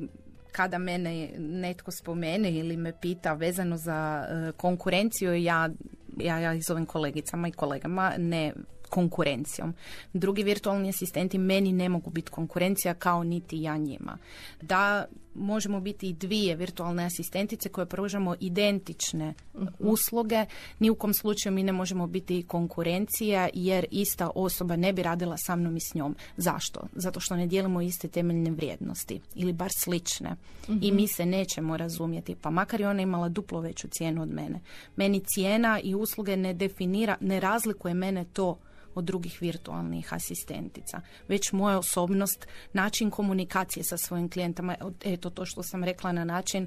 [0.53, 5.69] kada mene netko spomene ili me pita vezano za e, konkurenciju, ja,
[6.17, 8.53] ja, ja ih zovem kolegicama i kolegama, ne
[8.89, 9.75] konkurencijom.
[10.13, 14.19] Drugi virtualni asistenti meni ne mogu biti konkurencija kao niti ja njima.
[14.63, 19.35] Da možemo biti i dvije virtualne asistentice koje pružamo identične
[19.79, 20.47] usluge,
[20.79, 25.37] ni u kom slučaju mi ne možemo biti konkurencija jer ista osoba ne bi radila
[25.37, 26.17] sa mnom i s njom.
[26.37, 26.81] Zašto?
[26.93, 30.37] Zato što ne dijelimo iste temeljne vrijednosti ili bar slične
[30.83, 34.61] i mi se nećemo razumjeti, pa makar je ona imala duplo veću cijenu od mene.
[34.97, 38.59] Meni cijena i usluge ne definira, ne razlikuje mene to
[38.99, 45.63] od drugih virtualnih asistentica, već moja osobnost, način komunikacije sa svojim klijentima, eto to što
[45.63, 46.67] sam rekla na način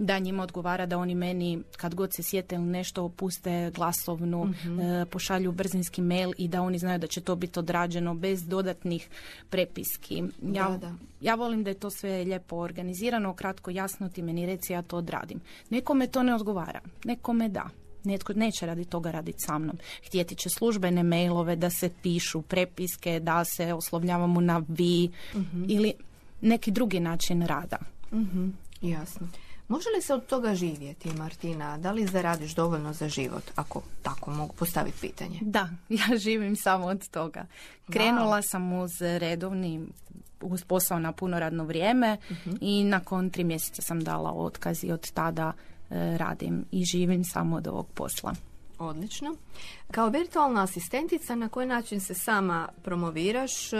[0.00, 5.04] da njima odgovara da oni meni kad god se sjete ili nešto puste glasovnu, e,
[5.04, 9.08] pošalju brzinski mail i da oni znaju da će to biti odrađeno bez dodatnih
[9.50, 10.22] prepiski.
[10.42, 10.94] Ja, Da, da.
[11.20, 14.96] ja volim da je to sve lijepo organizirano, kratko, jasno ti meni reci ja to
[14.96, 15.40] odradim.
[15.70, 17.70] Nekome to ne odgovara, nekome da.
[18.04, 19.78] Netko neće radi toga raditi sa mnom.
[20.06, 25.10] Htjeti će službene mailove da se pišu prepiske, da se oslovljavamo na vi
[25.68, 25.92] ili
[26.40, 27.78] neki drugi način rada.
[28.12, 28.48] Mhm,
[28.82, 29.28] jasno.
[29.68, 31.78] Može li se od toga živjeti, Martina?
[31.78, 35.38] Da li zaradiš dovoljno za život, ako tako mogu postaviti pitanje?
[35.40, 37.46] Da, ja živim samo od toga.
[37.90, 39.86] Krenula sam uz redovni
[40.40, 42.16] uz posao na puno radno vrijeme
[42.60, 45.52] i nakon tri mjeseca sam dala otkaz i od tada
[45.90, 48.34] radim i živim samo od ovog posla.
[48.80, 49.36] Odlično.
[49.90, 53.76] Kao virtualna asistentica, na koji način se sama promoviraš, e,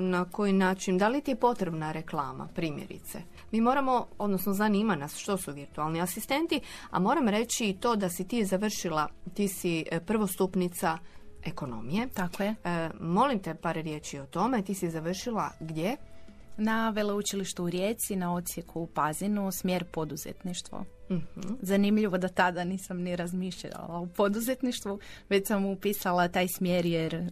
[0.00, 3.22] na koji način, da li ti je potrebna reklama, primjerice?
[3.50, 8.08] Mi moramo, odnosno zanima nas što su virtualni asistenti, a moram reći i to da
[8.08, 10.98] si ti završila, ti si e, prvostupnica
[11.44, 12.08] ekonomije.
[12.08, 12.54] Tako je.
[12.64, 15.96] E, molim te par riječi o tome, ti si završila gdje?
[16.56, 20.84] Na veleučilištu u Rijeci, na odsjeku u Pazinu, smjer poduzetništvo.
[21.10, 21.54] Mhm.
[21.62, 27.30] Zanimljivo da tada nisam ni razmišljala o poduzetništvu, već sam upisala taj smjer jer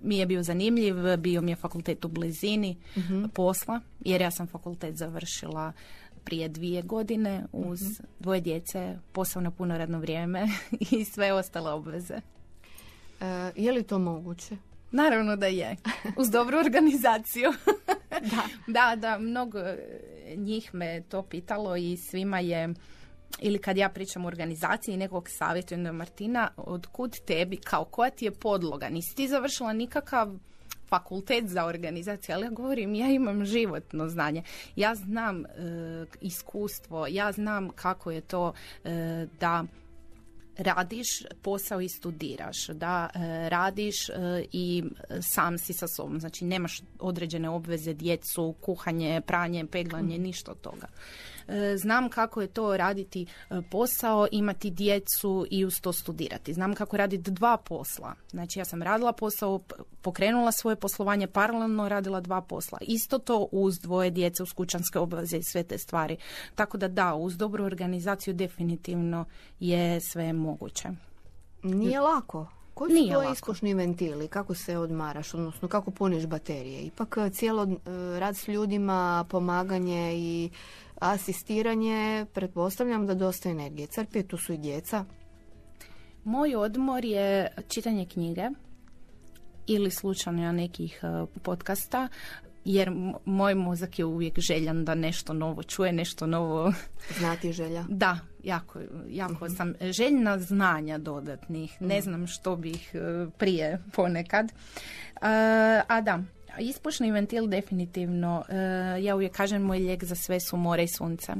[0.00, 2.76] mi je bio zanimljiv, bio mi je fakultet u blizini
[3.34, 5.72] posla, jer ja sam fakultet završila
[6.24, 7.80] prije dvije godine uz
[8.20, 10.48] dvoje djece, posao na puno radno vrijeme
[10.90, 12.14] i sve ostale obveze.
[13.20, 14.56] E, je li to moguće?
[14.92, 15.76] Naravno da je.
[16.16, 17.52] Uz dobru organizaciju.
[18.32, 18.42] da.
[18.66, 19.76] da, da, mnogo e,
[20.36, 22.74] njih me to pitalo i svima je
[23.40, 28.24] ili kad ja pričam o organizaciji nekog savjetujem Martina, od kud tebi, kao koja ti
[28.24, 28.88] je podloga?
[28.88, 30.34] Nisi ti završila nikakav
[30.88, 34.42] fakultet za organizaciju, ali ja govorim, ja imam životno znanje.
[34.76, 35.48] Ja znam e,
[36.20, 38.52] iskustvo, ja znam kako je to
[38.84, 39.64] e, da
[40.56, 44.12] radiš posao i studiraš, da e, radiš e,
[44.52, 44.84] i
[45.20, 50.86] sam si sa sobom, znači nemaš određene obveze, djecu, kuhanje, pranje, peglanje, ništa od toga.
[51.48, 56.54] E, znam kako je to raditi e, posao, imati djecu i uz to studirati.
[56.54, 58.14] Znam kako raditi dva posla.
[58.30, 59.60] Znači ja sam radila posao,
[60.02, 62.78] pokrenula svoje poslovanje, paralelno radila dva posla.
[62.80, 66.16] Isto to uz dvoje djece, uz kućanske obveze i sve te stvari.
[66.54, 69.24] Tako da da, uz dobru organizaciju definitivno
[69.60, 70.88] je sve moguće.
[71.62, 72.46] Nije lako.
[72.74, 73.32] Koji su Nije tvoji lako.
[73.32, 74.28] iskušni ventili?
[74.28, 76.80] Kako se odmaraš, odnosno kako puniš baterije?
[76.82, 77.68] Ipak e, cijelo
[78.18, 80.50] rad s ljudima, pomaganje i
[81.02, 85.04] asistiranje, pretpostavljam da dosta energije crpije, tu su i djeca.
[86.24, 88.48] Moj odmor je čitanje knjige
[89.66, 92.08] ili slučajno nekih e, podcasta,
[92.64, 92.90] jer
[93.24, 96.72] moj mozak je uvijek željan da nešto novo čuje, nešto novo
[97.18, 97.84] Znati želja.
[97.88, 101.82] Da, jako, jako sam željna znanja dodatnih.
[101.82, 104.46] Ne znam što bih e, prije ponekad.
[104.46, 104.52] E,
[105.88, 106.22] a da,
[106.58, 108.44] ispušni ventil definitivno.
[108.48, 108.56] e,
[109.02, 111.32] ja uvijek kažem moj lijek za sve su more i sunce.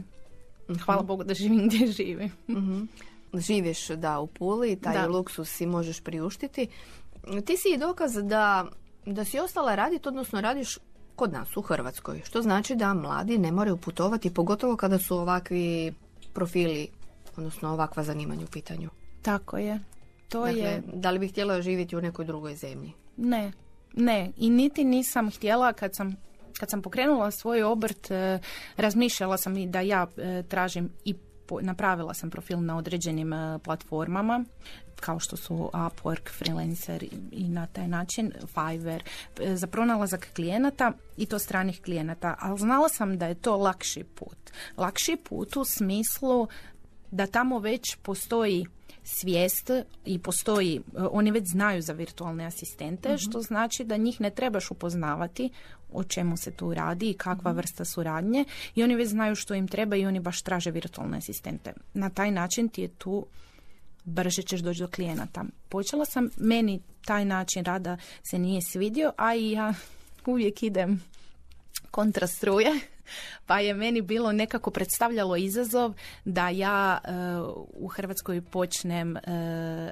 [0.84, 2.32] Hvala Bogu da živim gdje živim.
[3.34, 5.06] živiš da u Puli, taj Da.
[5.06, 6.66] luksus si možeš priuštiti.
[7.44, 8.66] Ti si i dokaz da,
[9.06, 10.78] da si ostala raditi, odnosno radiš
[11.16, 15.92] kod nas u Hrvatskoj, što znači da mladi ne moraju putovati, pogotovo kada su ovakvi
[16.32, 16.88] profili,
[17.36, 18.90] odnosno ovakva zanimanja u pitanju.
[19.22, 19.80] Tako je.
[20.28, 20.82] To dakle, je...
[20.94, 22.92] da li bi htjela živjeti u nekoj drugoj zemlji?
[23.16, 23.52] Ne,
[23.94, 24.32] ne.
[24.36, 26.16] I niti nisam htjela kad sam
[26.58, 28.38] kad sam pokrenula svoj obrt, e,
[28.76, 31.14] razmišljala sam i da ja e, tražim i
[31.60, 34.44] napravila sam profil na određenim e, platformama
[35.00, 39.02] kao što su Upwork, Freelancer i, i na taj način Fiverr
[39.54, 44.38] za pronalazak klijenata i to stranih klijenata, ali znala sam da je to lakši put.
[44.76, 46.48] Lakši put u smislu
[47.10, 48.66] da tamo već postoji
[49.04, 49.70] svijest
[50.04, 54.70] i postoji, e, oni već znaju za virtualne asistente, što znači da njih ne trebaš
[54.70, 55.50] upoznavati
[55.92, 59.68] o čemu se tu radi i kakva vrsta suradnje i oni već znaju što im
[59.68, 61.72] treba i oni baš traže virtualne asistente.
[61.94, 63.26] Na taj način ti je tu
[64.04, 65.44] brže ćeš doći do klijenata.
[65.68, 69.74] Počela sam, meni taj način rada se nije svidio, a i ja
[70.26, 71.02] uvijek idem
[71.90, 72.80] kontra struje,
[73.46, 75.94] pa je meni bilo nekako predstavljalo izazov
[76.24, 77.10] da ja e,
[77.74, 79.20] u Hrvatskoj počnem e,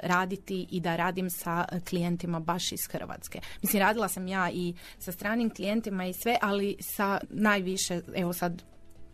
[0.03, 3.41] raditi i da radim sa klijentima baš iz Hrvatske.
[3.63, 8.63] Mislim, radila sam ja i sa stranim klijentima i sve, ali sa najviše, evo sad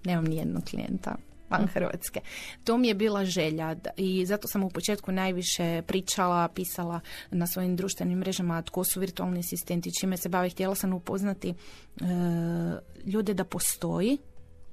[0.04, 1.16] nemam ni jednog klijenta
[1.50, 2.20] van Hrvatske.
[2.64, 7.76] To mi je bila želja i zato sam u početku najviše pričala, pisala na svojim
[7.76, 10.50] društvenim mrežama tko su virtualni asistenti, čime se bave.
[10.50, 11.54] Htjela sam upoznati e,
[13.04, 14.18] ljude da postoji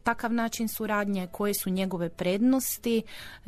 [0.04, 3.02] takav način suradnje, koje su njegove prednosti,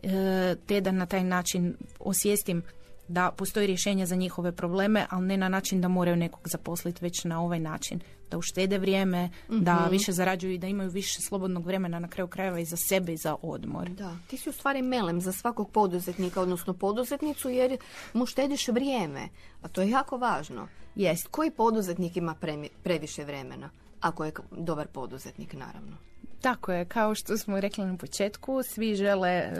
[0.03, 2.63] e, te da na taj način osvijestim
[3.07, 7.23] da postoji rješenje za njihove probleme, ali ne na način da moraju nekog zaposliti, već
[7.23, 7.99] na ovaj način.
[8.31, 12.59] Da uštede vrijeme, da više zarađuju i da imaju više slobodnog vremena na kraju krajeva
[12.59, 13.89] i za sebe i za odmor.
[13.89, 17.77] Da, ti si u stvari melem za svakog poduzetnika, odnosno poduzetnicu, jer
[18.13, 19.29] mu štediš vrijeme,
[19.61, 20.67] a to je jako važno.
[20.95, 21.27] Jest.
[21.27, 23.69] Koji poduzetnik ima premi- previše vremena?
[24.01, 25.97] Ako je dobar poduzetnik, naravno.
[26.41, 29.51] Tako je, kao što smo rekli na početku, svi žele e,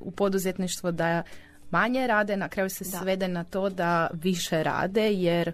[0.00, 1.22] u poduzetništvo da
[1.70, 2.98] manje rade, na kraju se Da.
[2.98, 5.52] svede na to da više rade, jer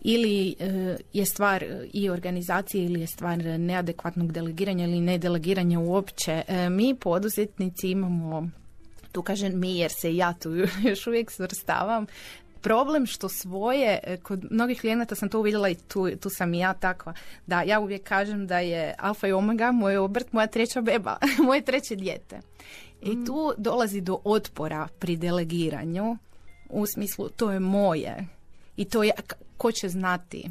[0.00, 6.42] ili e, je stvar i organizacije ili je stvar neadekvatnog delegiranja ili nedelegiranja uopće.
[6.48, 8.48] E, mi poduzetnici imamo,
[9.12, 10.50] tu kažem mi jer se ja tu
[10.88, 12.06] još uvijek svrstavam,
[12.60, 16.58] problem što svoje, e, kod mnogih klijenata sam to uvidjela i tu, tu sam i
[16.58, 17.14] ja takva,
[17.46, 21.60] da ja uvijek kažem da je alfa i omega, moj obrt, moja treća beba, moje
[21.60, 22.40] treće dijete.
[23.02, 26.16] I tu dolazi do otpora pri delegiranju,
[26.70, 28.35] u smislu to je moje
[28.76, 29.12] i to je,
[29.56, 30.50] ko će znati.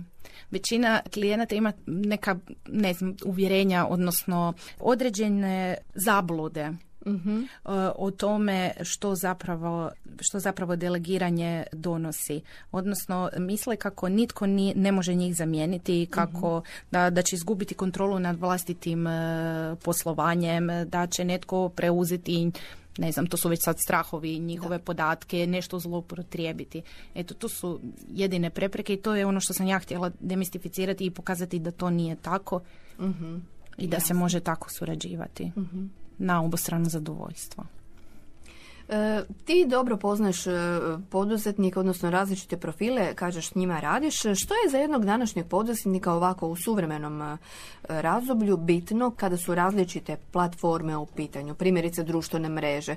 [0.51, 2.35] Većina klijenata ima neka,
[2.67, 6.71] ne znam, uvjerenja, odnosno određene zablude e,
[7.95, 12.41] o tome što zapravo, što zapravo delegiranje donosi.
[12.71, 16.61] Odnosno, misle kako nitko ni, ne može njih zamijeniti i kako
[16.91, 22.51] da, da će izgubiti kontrolu nad vlastitim e, poslovanjem, da će netko preuzeti
[22.97, 26.81] ne znam, to su već sad strahovi, njihove podatke, nešto zloupotrijebiti.
[27.15, 27.79] Eto, to su
[28.13, 31.89] jedine prepreke i to je ono što sam ja htjela demistificirati i pokazati da to
[31.89, 32.61] nije tako
[32.99, 33.35] Mhm.
[33.77, 35.51] i da se može tako surađivati
[36.17, 37.65] na obostrano zadovoljstvo.
[38.89, 40.51] E, ti dobro poznaješ e,
[41.09, 44.19] poduzetnika, odnosno različite profile, kažeš s njima radiš.
[44.19, 47.37] Što je za jednog današnjeg poduzetnika ovako u suvremenom e,
[47.87, 52.95] razdoblju bitno kada su različite platforme u pitanju, primjerice društvene mreže?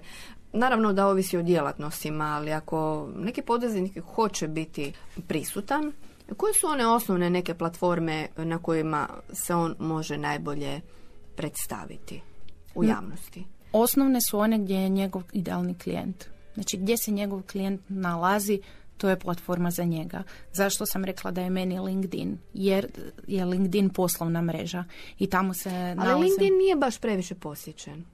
[0.52, 4.92] Naravno da ovisi o djelatnostima, ali ako neki poduzetnik hoće biti
[5.26, 5.92] prisutan,
[6.36, 10.80] koje su one osnovne neke platforme na kojima se on može najbolje
[11.36, 12.20] predstaviti
[12.74, 13.57] u javnosti?
[13.72, 16.24] Osnovne su one gdje je njegov idealni klijent.
[16.54, 18.60] Znači gdje se njegov klijent nalazi,
[18.96, 20.22] to je platforma za njega.
[20.52, 22.38] Zašto sam rekla da je meni LinkedIn?
[22.54, 22.86] Jer
[23.26, 24.84] je LinkedIn poslovna mreža
[25.18, 26.24] i tamo se Ali nalaze...
[26.24, 28.04] LinkedIn nije baš previše posjećen.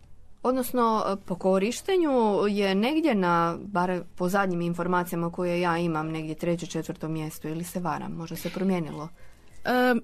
[0.42, 2.10] Odnosno, po korištenju
[2.48, 7.64] je negdje na, bar po zadnjim informacijama koje ja imam, negdje treće, četvrto mjesto ili
[7.64, 9.08] se varam, možda se promijenilo.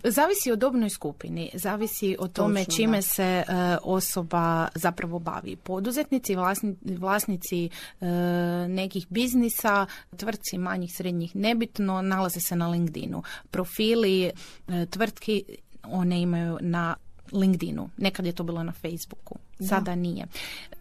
[0.05, 3.03] Zavisi o dobnoj skupini, zavisi o tome Točno, čime da.
[3.03, 3.45] se e,
[3.83, 5.57] osoba zapravo bavi.
[5.57, 7.65] Poduzetnici, vlasni- vlasnici
[8.01, 8.07] e,
[8.69, 13.23] nekih biznisa, tvrtci manjih, srednjih, nebitno, nalaze se na LinkedInu.
[13.51, 14.33] Profili e,
[14.87, 15.45] tvrtki
[15.83, 16.97] one imaju na
[17.33, 17.89] LinkedInu.
[17.97, 19.35] Nekad je to bilo na Facebooku.
[19.69, 20.27] Sada nije.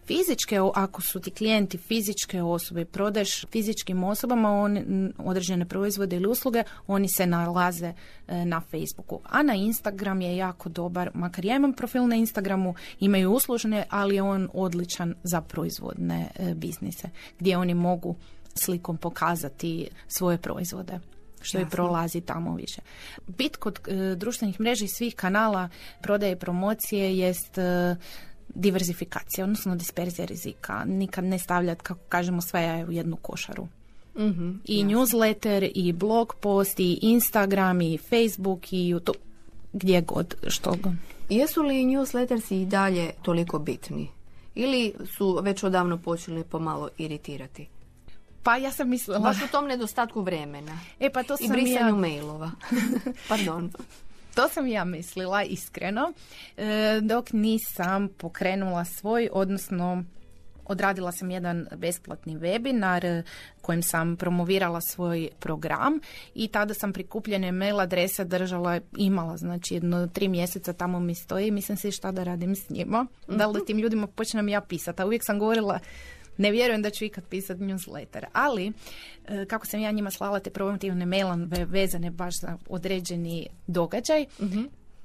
[0.05, 6.63] Fizičke, ako su ti klijenti fizičke osobe, prodaješ fizičkim osobama on, određene proizvode ili usluge,
[6.87, 7.93] oni se nalaze
[8.27, 9.19] e, na Facebooku.
[9.23, 14.15] A na Instagram je jako dobar, makar ja imam profil na Instagramu, imaju uslužne, ali
[14.15, 17.09] je on odličan za proizvodne e, biznise,
[17.39, 18.15] gdje oni mogu
[18.55, 20.99] slikom pokazati svoje proizvode
[21.41, 22.81] što je prolazi tamo više.
[23.27, 25.69] Bit kod e, društvenih mreža i svih kanala
[26.01, 27.95] prodaje i promocije jest e,
[28.55, 30.83] diverzifikacija, odnosno disperzija rizika.
[30.85, 33.67] Nikad ne stavljati, kako kažemo, sve u jednu košaru.
[34.17, 39.19] Mhm, I newsletter, i blog post, i Instagram, i Facebook, i YouTube,
[39.73, 40.93] gdje god, što god.
[41.29, 44.09] Jesu li newslettersi i dalje toliko bitni?
[44.55, 47.67] Ili su već odavno počeli pomalo iritirati?
[48.49, 49.19] Pa ja sam mislila...
[49.19, 50.79] Baš u tom nedostatku vremena.
[50.99, 51.95] E pa to I sam brisanju ja...
[51.95, 52.51] mailova.
[53.29, 53.71] Pardon.
[54.35, 56.13] To sam ja mislila, iskreno,
[56.57, 60.03] e, dok nisam pokrenula svoj, odnosno
[60.65, 63.23] odradila sam jedan besplatni webinar
[63.61, 65.99] kojim sam promovirala svoj program
[66.35, 71.47] i tada sam prikupljene mail adrese držala, imala znači jedno tri mjeseca tamo mi stoji
[71.47, 73.05] i mislim se šta da radim s njima.
[73.27, 75.01] Da li da tim ljudima počnem ja pisati.
[75.01, 75.79] A uvijek sam govorila
[76.39, 78.71] ne vjerujem da ću ikad pisati newsletter, ali
[79.27, 84.25] e, kako sam ja njima slala te promotivne mailove vezane baš za određeni događaj,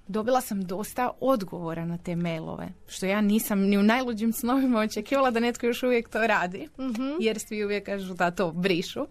[0.09, 5.31] dobila sam dosta odgovora na te mailove, što ja nisam ni u najluđim snovima očekivala
[5.31, 6.69] da netko još uvijek to radi,
[7.21, 9.07] jer svi uvijek kažu da to brišu.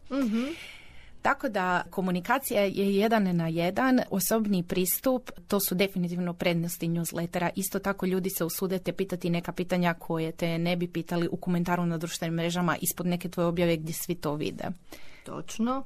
[1.23, 7.49] Tako da komunikacija je jedan na jedan, osobni pristup, to su definitivno prednosti newslettera.
[7.55, 11.37] Isto tako ljudi se usude te pitati neka pitanja koje te ne bi pitali u
[11.37, 14.63] komentaru na društvenim mrežama ispod neke tvoje objave gdje svi to vide.
[15.25, 15.83] Točno.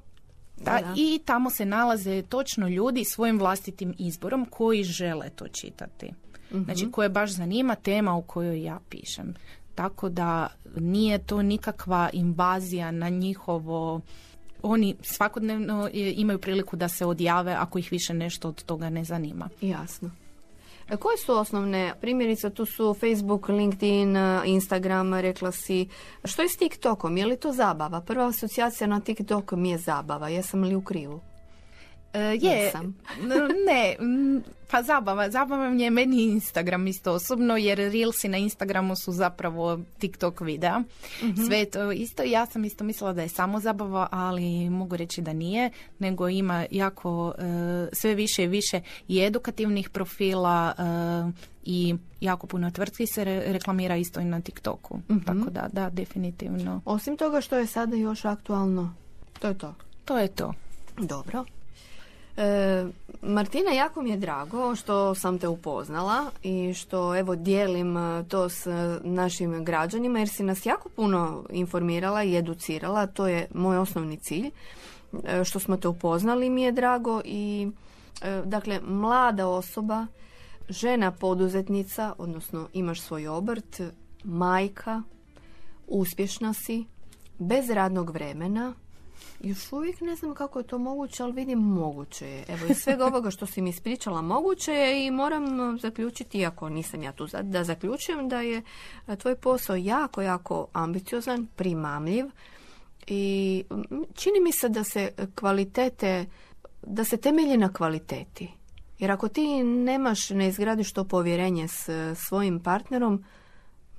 [0.57, 6.11] Da, I tamo se nalaze točno ljudi svojim vlastitim izborom koji žele to čitati.
[6.51, 9.33] Znači koje baš zanima tema u kojoj ja pišem.
[9.75, 14.01] Tako da nije to nikakva invazija na njihovo
[14.63, 19.49] oni svakodnevno imaju priliku da se odjave ako ih više nešto od toga ne zanima.
[19.61, 20.11] Jasno.
[20.89, 22.49] E, Koje su osnovne primjerice?
[22.49, 25.87] Tu su Facebook, LinkedIn, e, Instagram, rekla si.
[26.23, 27.17] Što je s TikTokom?
[27.17, 28.01] Je li to zabava?
[28.01, 30.29] Prva asocijacija na TikTok mi je zabava.
[30.29, 31.21] Jesam li u krivu?
[32.13, 32.73] E, je,
[33.65, 33.95] ne,
[34.71, 39.79] pa zabava, zabava mi je meni Instagram isto osobno, jer Reelsi na Instagramu su zapravo
[39.99, 40.81] TikTok videa.
[41.47, 45.21] Sve je to isto, ja sam isto mislila da je samo zabava, ali mogu reći
[45.21, 47.41] da nije, nego ima jako e,
[47.93, 53.95] sve više i više i edukativnih profila e, i jako puno tvrtki se re- reklamira
[53.95, 54.99] isto i na TikToku.
[55.25, 56.81] Tako da, da, definitivno.
[56.85, 58.93] Osim toga što je sada još aktualno.
[59.39, 59.73] To je to.
[60.05, 60.53] To je to.
[60.97, 61.45] Dobro.
[62.37, 62.85] E,
[63.21, 68.49] Martina, jako mi je drago što sam te upoznala i što evo dijelim e, to
[68.49, 73.77] s e, našim građanima jer si nas jako puno informirala i educirala, to je moj
[73.77, 74.51] osnovni cilj.
[75.43, 77.71] Što smo te upoznali mi je drago i
[78.45, 80.07] dakle mlada osoba,
[80.69, 83.81] žena poduzetnica, odnosno imaš svoj obrt,
[84.23, 85.01] majka,
[85.87, 86.85] uspješna si,
[87.39, 88.73] bez radnog vremena,
[89.39, 92.45] još uvijek ne znam kako je to moguće, ali vidim moguće je.
[92.47, 96.69] Evo iz svega ovoga što si mi ispričala moguće je i moram uh, zaključiti, iako
[96.69, 98.61] nisam ja tu da zaključujem, da je
[99.07, 102.25] uh, tvoj posao jako, jako ambiciozan, primamljiv
[103.07, 103.63] i
[104.13, 106.25] čini mi se da se kvalitete,
[106.81, 108.51] da se temelji na kvaliteti.
[108.99, 113.23] Jer ako ti nemaš, ne izgradiš to povjerenje s uh, svojim partnerom,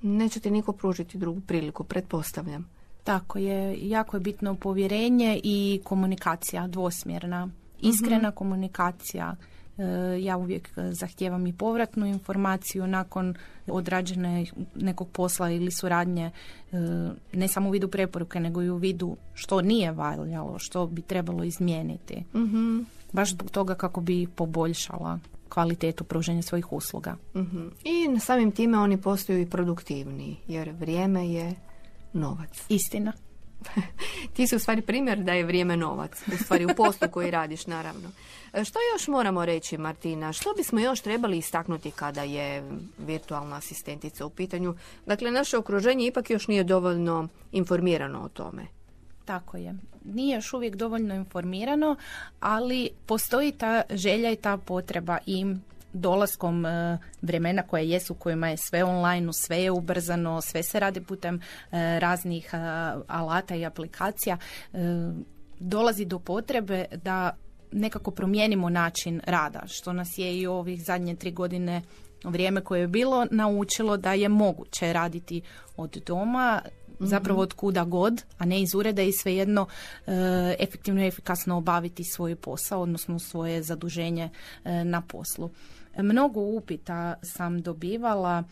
[0.02, 2.77] neće ti niko pružiti drugu priliku, pretpostavljam.
[3.08, 7.48] Tako je, jako je bitno povjerenje i komunikacija dvosmjerna.
[7.80, 9.36] Iskrena komunikacija.
[9.78, 13.34] E, Ja uvijek zahtijevam i povratnu informaciju nakon
[13.66, 16.30] odrađene nekog posla ili suradnje,
[16.72, 16.76] e,
[17.32, 21.44] ne samo u vidu preporuke, nego i u vidu što nije valjalo, što bi trebalo
[21.44, 22.24] izmijeniti.
[23.12, 27.16] Baš zbog toga kako bi poboljšala kvalitetu pružanja svojih usluga.
[27.36, 27.66] Mhm.
[27.84, 31.54] I samim time oni postaju i produktivniji, jer vrijeme je
[32.12, 32.64] novac.
[32.68, 33.12] Istina.
[34.34, 37.66] Ti si u stvari primjer da je vrijeme novac, u stvari u poslu koji radiš
[37.66, 38.10] naravno.
[38.52, 40.32] E, Što još moramo reći Martina?
[40.32, 44.74] Što bismo još trebali istaknuti kada je virtualna asistentica u pitanju?
[45.06, 48.66] Dakle, naše okruženje ipak još nije dovoljno informirano o tome.
[49.24, 49.74] Tako je.
[50.04, 51.96] Nije još uvijek dovoljno informirano,
[52.40, 55.54] ali postoji ta želja i ta potreba i
[55.92, 60.80] dolaskom e, vremena koje jesu, u kojima je sve online, sve je ubrzano, sve se
[60.80, 61.40] radi putem e,
[62.00, 62.56] raznih e,
[63.06, 64.38] alata i aplikacija,
[65.60, 67.36] dolazi do potrebe da
[67.72, 71.82] nekako promijenimo način rada, što nas je i ovih zadnje tri godine
[72.24, 75.42] vrijeme koje je bilo naučilo da je moguće raditi
[75.76, 76.62] od doma
[77.00, 79.66] zapravo od kuda god, a ne iz ureda i svejedno
[80.06, 80.12] e,
[80.58, 84.30] efektivno i efikasno obaviti svoj posao, odnosno svoje zaduženje
[84.64, 85.50] e, na poslu.
[85.98, 88.44] Mnogo upita sam dobivala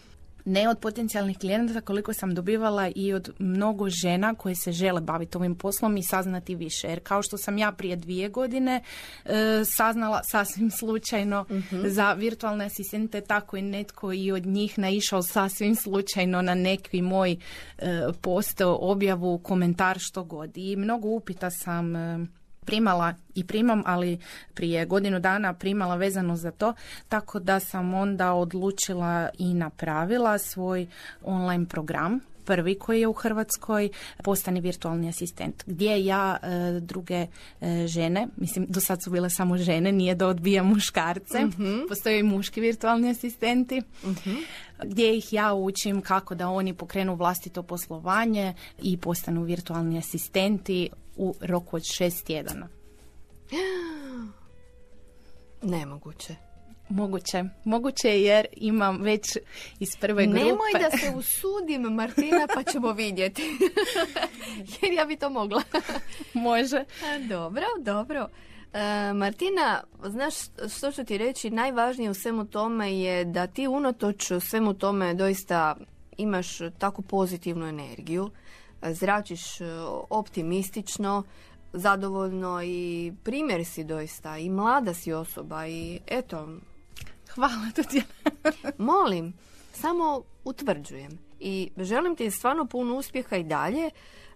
[0.47, 5.37] ne od potencijalnih klijenata koliko sam dobivala i od mnogo žena koje se žele baviti
[5.37, 6.89] ovim poslom i saznati više.
[6.89, 8.83] Jer kao što sam ja prije dvije godine
[9.25, 11.45] e, saznala sasvim slučajno
[11.97, 17.33] za virtualne asistente, tako i netko i od njih naišao sasvim slučajno na neki moj
[17.33, 17.37] e,
[18.21, 20.57] post, objavu, komentar, što god.
[20.57, 22.27] I mnogo upita sam e,
[22.67, 24.19] primala i primam, ali
[24.55, 26.75] prije godinu dana primala vezano za to,
[27.09, 30.87] tako da sam onda odlučila i napravila svoj
[31.23, 33.89] online program prvi koji je u Hrvatskoj
[34.25, 37.27] postani virtualni asistent gdje ja e, druge
[37.61, 42.21] e, žene, mislim do sad su bile samo žene, nije da odbijam muškarce, mm postoje
[42.21, 43.83] i muški virtualni asistenti
[44.85, 51.35] gdje ih ja učim kako da oni pokrenu vlastito poslovanje i postanu virtualni asistenti u
[51.41, 52.69] roku od šest tjedana.
[55.63, 56.37] Nemoguće.
[56.89, 57.45] Moguće.
[57.65, 59.37] Moguće jer imam već
[59.79, 60.45] iz prve grupe.
[60.45, 63.43] Nemoj da se usudim, Martina, pa ćemo vidjeti.
[64.83, 65.63] jer ja bi to mogla.
[66.35, 66.85] Može.
[67.29, 68.29] Dobro, dobro.
[68.73, 70.35] E, Martina, znaš
[70.77, 75.77] što ću ti reći, najvažnije u svemu tome je da ti unatoč svemu tome doista
[76.17, 78.31] imaš takvu pozitivnu energiju,
[78.83, 79.65] zračiš e,
[80.11, 81.23] optimistično,
[81.73, 86.49] zadovoljno i primjer si doista i mlada si osoba i eto.
[87.35, 88.03] Hvala ti.
[88.79, 89.35] molim,
[89.73, 93.91] samo utvrđujem i želim ti stvarno puno uspjeha i dalje.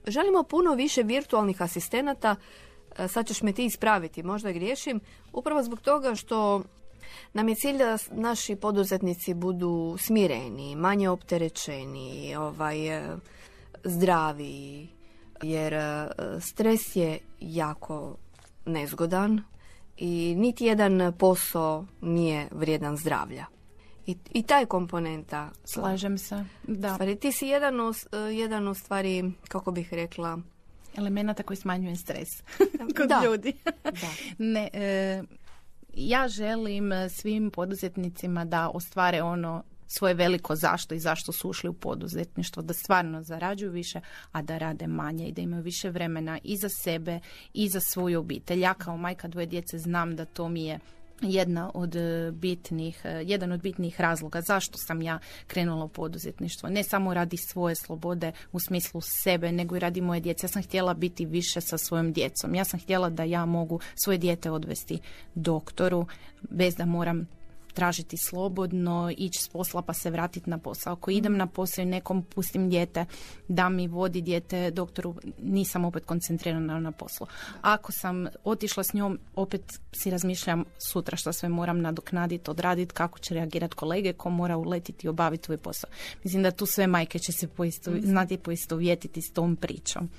[0.07, 2.37] Želimo puno više virtualnih asistenata,
[2.99, 5.01] e, sad ćeš me ti ispraviti, možda griješim,
[5.33, 6.63] upravo zbog toga što
[7.33, 12.77] nam je cilj da naši poduzetnici budu smireni, manje opterećeni, ovaj,
[13.85, 14.89] e, zdravi,
[15.43, 16.09] jer e,
[16.41, 18.17] stres je jako
[18.67, 19.43] nezgodan
[19.97, 23.47] i niti jedan posao nije vrijedan zdravlja.
[24.07, 25.51] I, i taj komponenta.
[25.65, 26.95] Slažem se, da.
[26.95, 30.39] Stvari, ti si jedan u, e, jedan u stvari, kako bih rekla...
[30.97, 32.29] Elemenata koji smanjuje stres
[32.97, 33.23] kod da.
[33.25, 33.53] ljudi.
[33.85, 34.09] da.
[34.39, 35.23] Ne, e,
[35.95, 39.63] ja želim svim poduzetnicima da ostvare ono
[39.99, 44.01] svoje veliko zašto i zašto su ušli u poduzetništvo, da stvarno zarađuju više,
[44.33, 47.21] a da rade manje i da imaju više vremena i za sebe
[47.55, 48.61] i za svoju obitelj.
[48.61, 50.79] Ja kao majka dvoje djece znam da to mi je
[51.23, 56.69] jedna od e, bitnih, e, jedan od bitnih razloga zašto sam ja krenula u poduzetništvo.
[56.69, 60.45] Ne samo radi svoje slobode u smislu sebe, nego i radi moje djece.
[60.45, 62.55] Ja sam htjela biti više sa svojom djecom.
[62.55, 64.99] Ja sam htjela da ja mogu svoje dijete odvesti
[65.35, 66.07] doktoru
[66.51, 67.40] bez da moram
[67.73, 70.93] tražiti slobodno, ići s posla pa se vratiti na posao.
[70.93, 73.05] Ako idem na posao i nekom pustim dijete
[73.49, 77.27] da mi vodi dijete doktoru, nisam opet koncentrirana na poslu.
[77.63, 83.19] Ako sam otišla s njom, opet si razmišljam sutra što sve moram nadoknaditi, odraditi, kako
[83.19, 85.91] će reagirati kolege, ko mora uletiti i obaviti tvoj posao.
[86.25, 90.11] Mislim da tu sve majke će se poisto, znati poistovjetiti s tom pričom.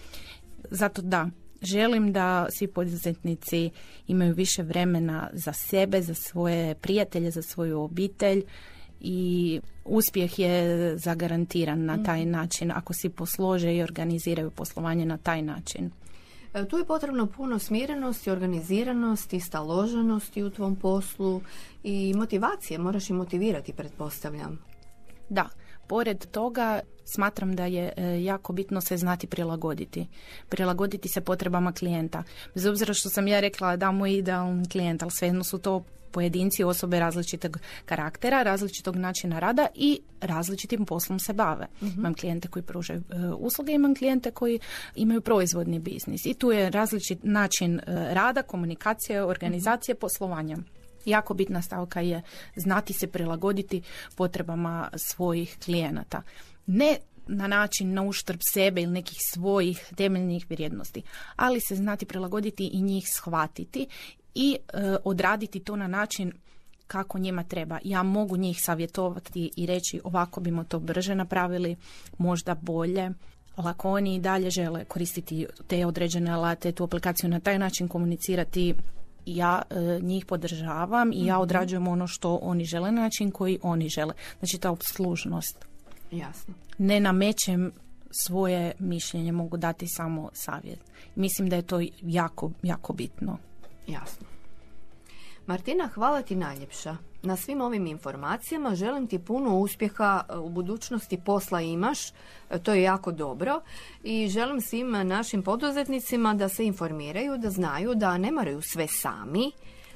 [0.70, 1.30] Zato da,
[1.62, 3.70] želim da svi poduzetnici
[4.08, 8.44] imaju više vremena za sebe, za svoje prijatelje, za svoju obitelj
[9.00, 12.32] i uspjeh je zagarantiran na taj mhm.
[12.32, 15.92] način ako si poslože i organiziraju poslovanje na taj način.
[16.54, 21.42] E, tu je potrebno puno smirenosti, organiziranosti, staloženosti u tvom poslu
[21.84, 22.80] i motivacije.
[22.80, 24.60] Moraš i motivirati, pretpostavljam.
[25.30, 25.50] Da,
[25.88, 30.08] pored toga smatram da je e, jako bitno se znati prilagoditi.
[30.50, 32.24] Prilagoditi se potrebama klijenta.
[32.56, 36.64] Bez obzira što sam ja rekla da moj idealni klijent, ali svejedno su to pojedinci,
[36.64, 41.68] osobe različitog karaktera, različitog načina rada i različitim poslom se bave.
[41.82, 44.60] uh Imam klijente koji pružaju e, usluge, imam klijente koji
[44.96, 46.26] imaju proizvodni biznis.
[46.26, 50.58] I tu je različit način e, rada, komunikacije, organizacije, poslovanja.
[51.06, 52.22] Jako bitna stavka je
[52.56, 53.82] znati se prilagoditi
[54.16, 56.22] potrebama svojih klijenata.
[56.66, 56.98] Ne
[57.28, 61.02] na način na uštrb sebe ili nekih svojih temeljnih vrijednosti,
[61.36, 63.88] ali se znati prilagoditi i njih shvatiti
[64.36, 66.32] i e, odraditi to na način
[66.88, 67.80] kako njima treba.
[67.84, 71.76] Ja mogu njih savjetovati i reći ovako bimo to brže napravili,
[72.18, 73.10] možda bolje.
[73.58, 78.76] Lako oni i dalje žele koristiti te određene alate, tu aplikaciju na taj način komunicirati
[79.26, 81.42] ja e, njih podržavam i ja mhm.
[81.42, 84.14] odrađujem ono što oni žele na način koji oni žele.
[84.40, 85.66] Znači ta obslužnost.
[86.12, 86.54] Jasno.
[86.78, 87.72] Ne namećem
[88.12, 90.80] svoje mišljenje, mogu dati samo savjet.
[91.16, 93.38] Mislim da je to jako, jako bitno.
[93.88, 94.28] Jasno.
[95.46, 96.98] Martina, hvala ti najljepša.
[97.24, 98.76] Na svim ovim informacijama.
[98.76, 102.00] Želim ti puno uspjeha u budućnosti posla imaš,
[102.64, 103.62] to je jako dobro
[104.04, 109.52] i želim svim našim poduzetnicima da se informiraju, da znaju da ne moraju sve sami,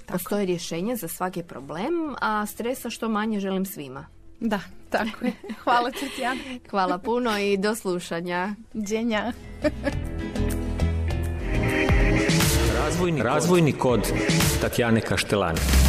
[0.05, 4.05] postoje rješenje za svaki problem, a stresa što manje želim svima.
[4.39, 4.59] Da,
[4.89, 5.33] tako je.
[5.63, 6.41] Hvala Tatjana.
[6.69, 8.55] Hvala puno i do slušanja.
[8.75, 9.31] Dženja.
[12.83, 14.11] Razvojni, Razvojni kod
[14.61, 15.84] Tatjane Kaštelani.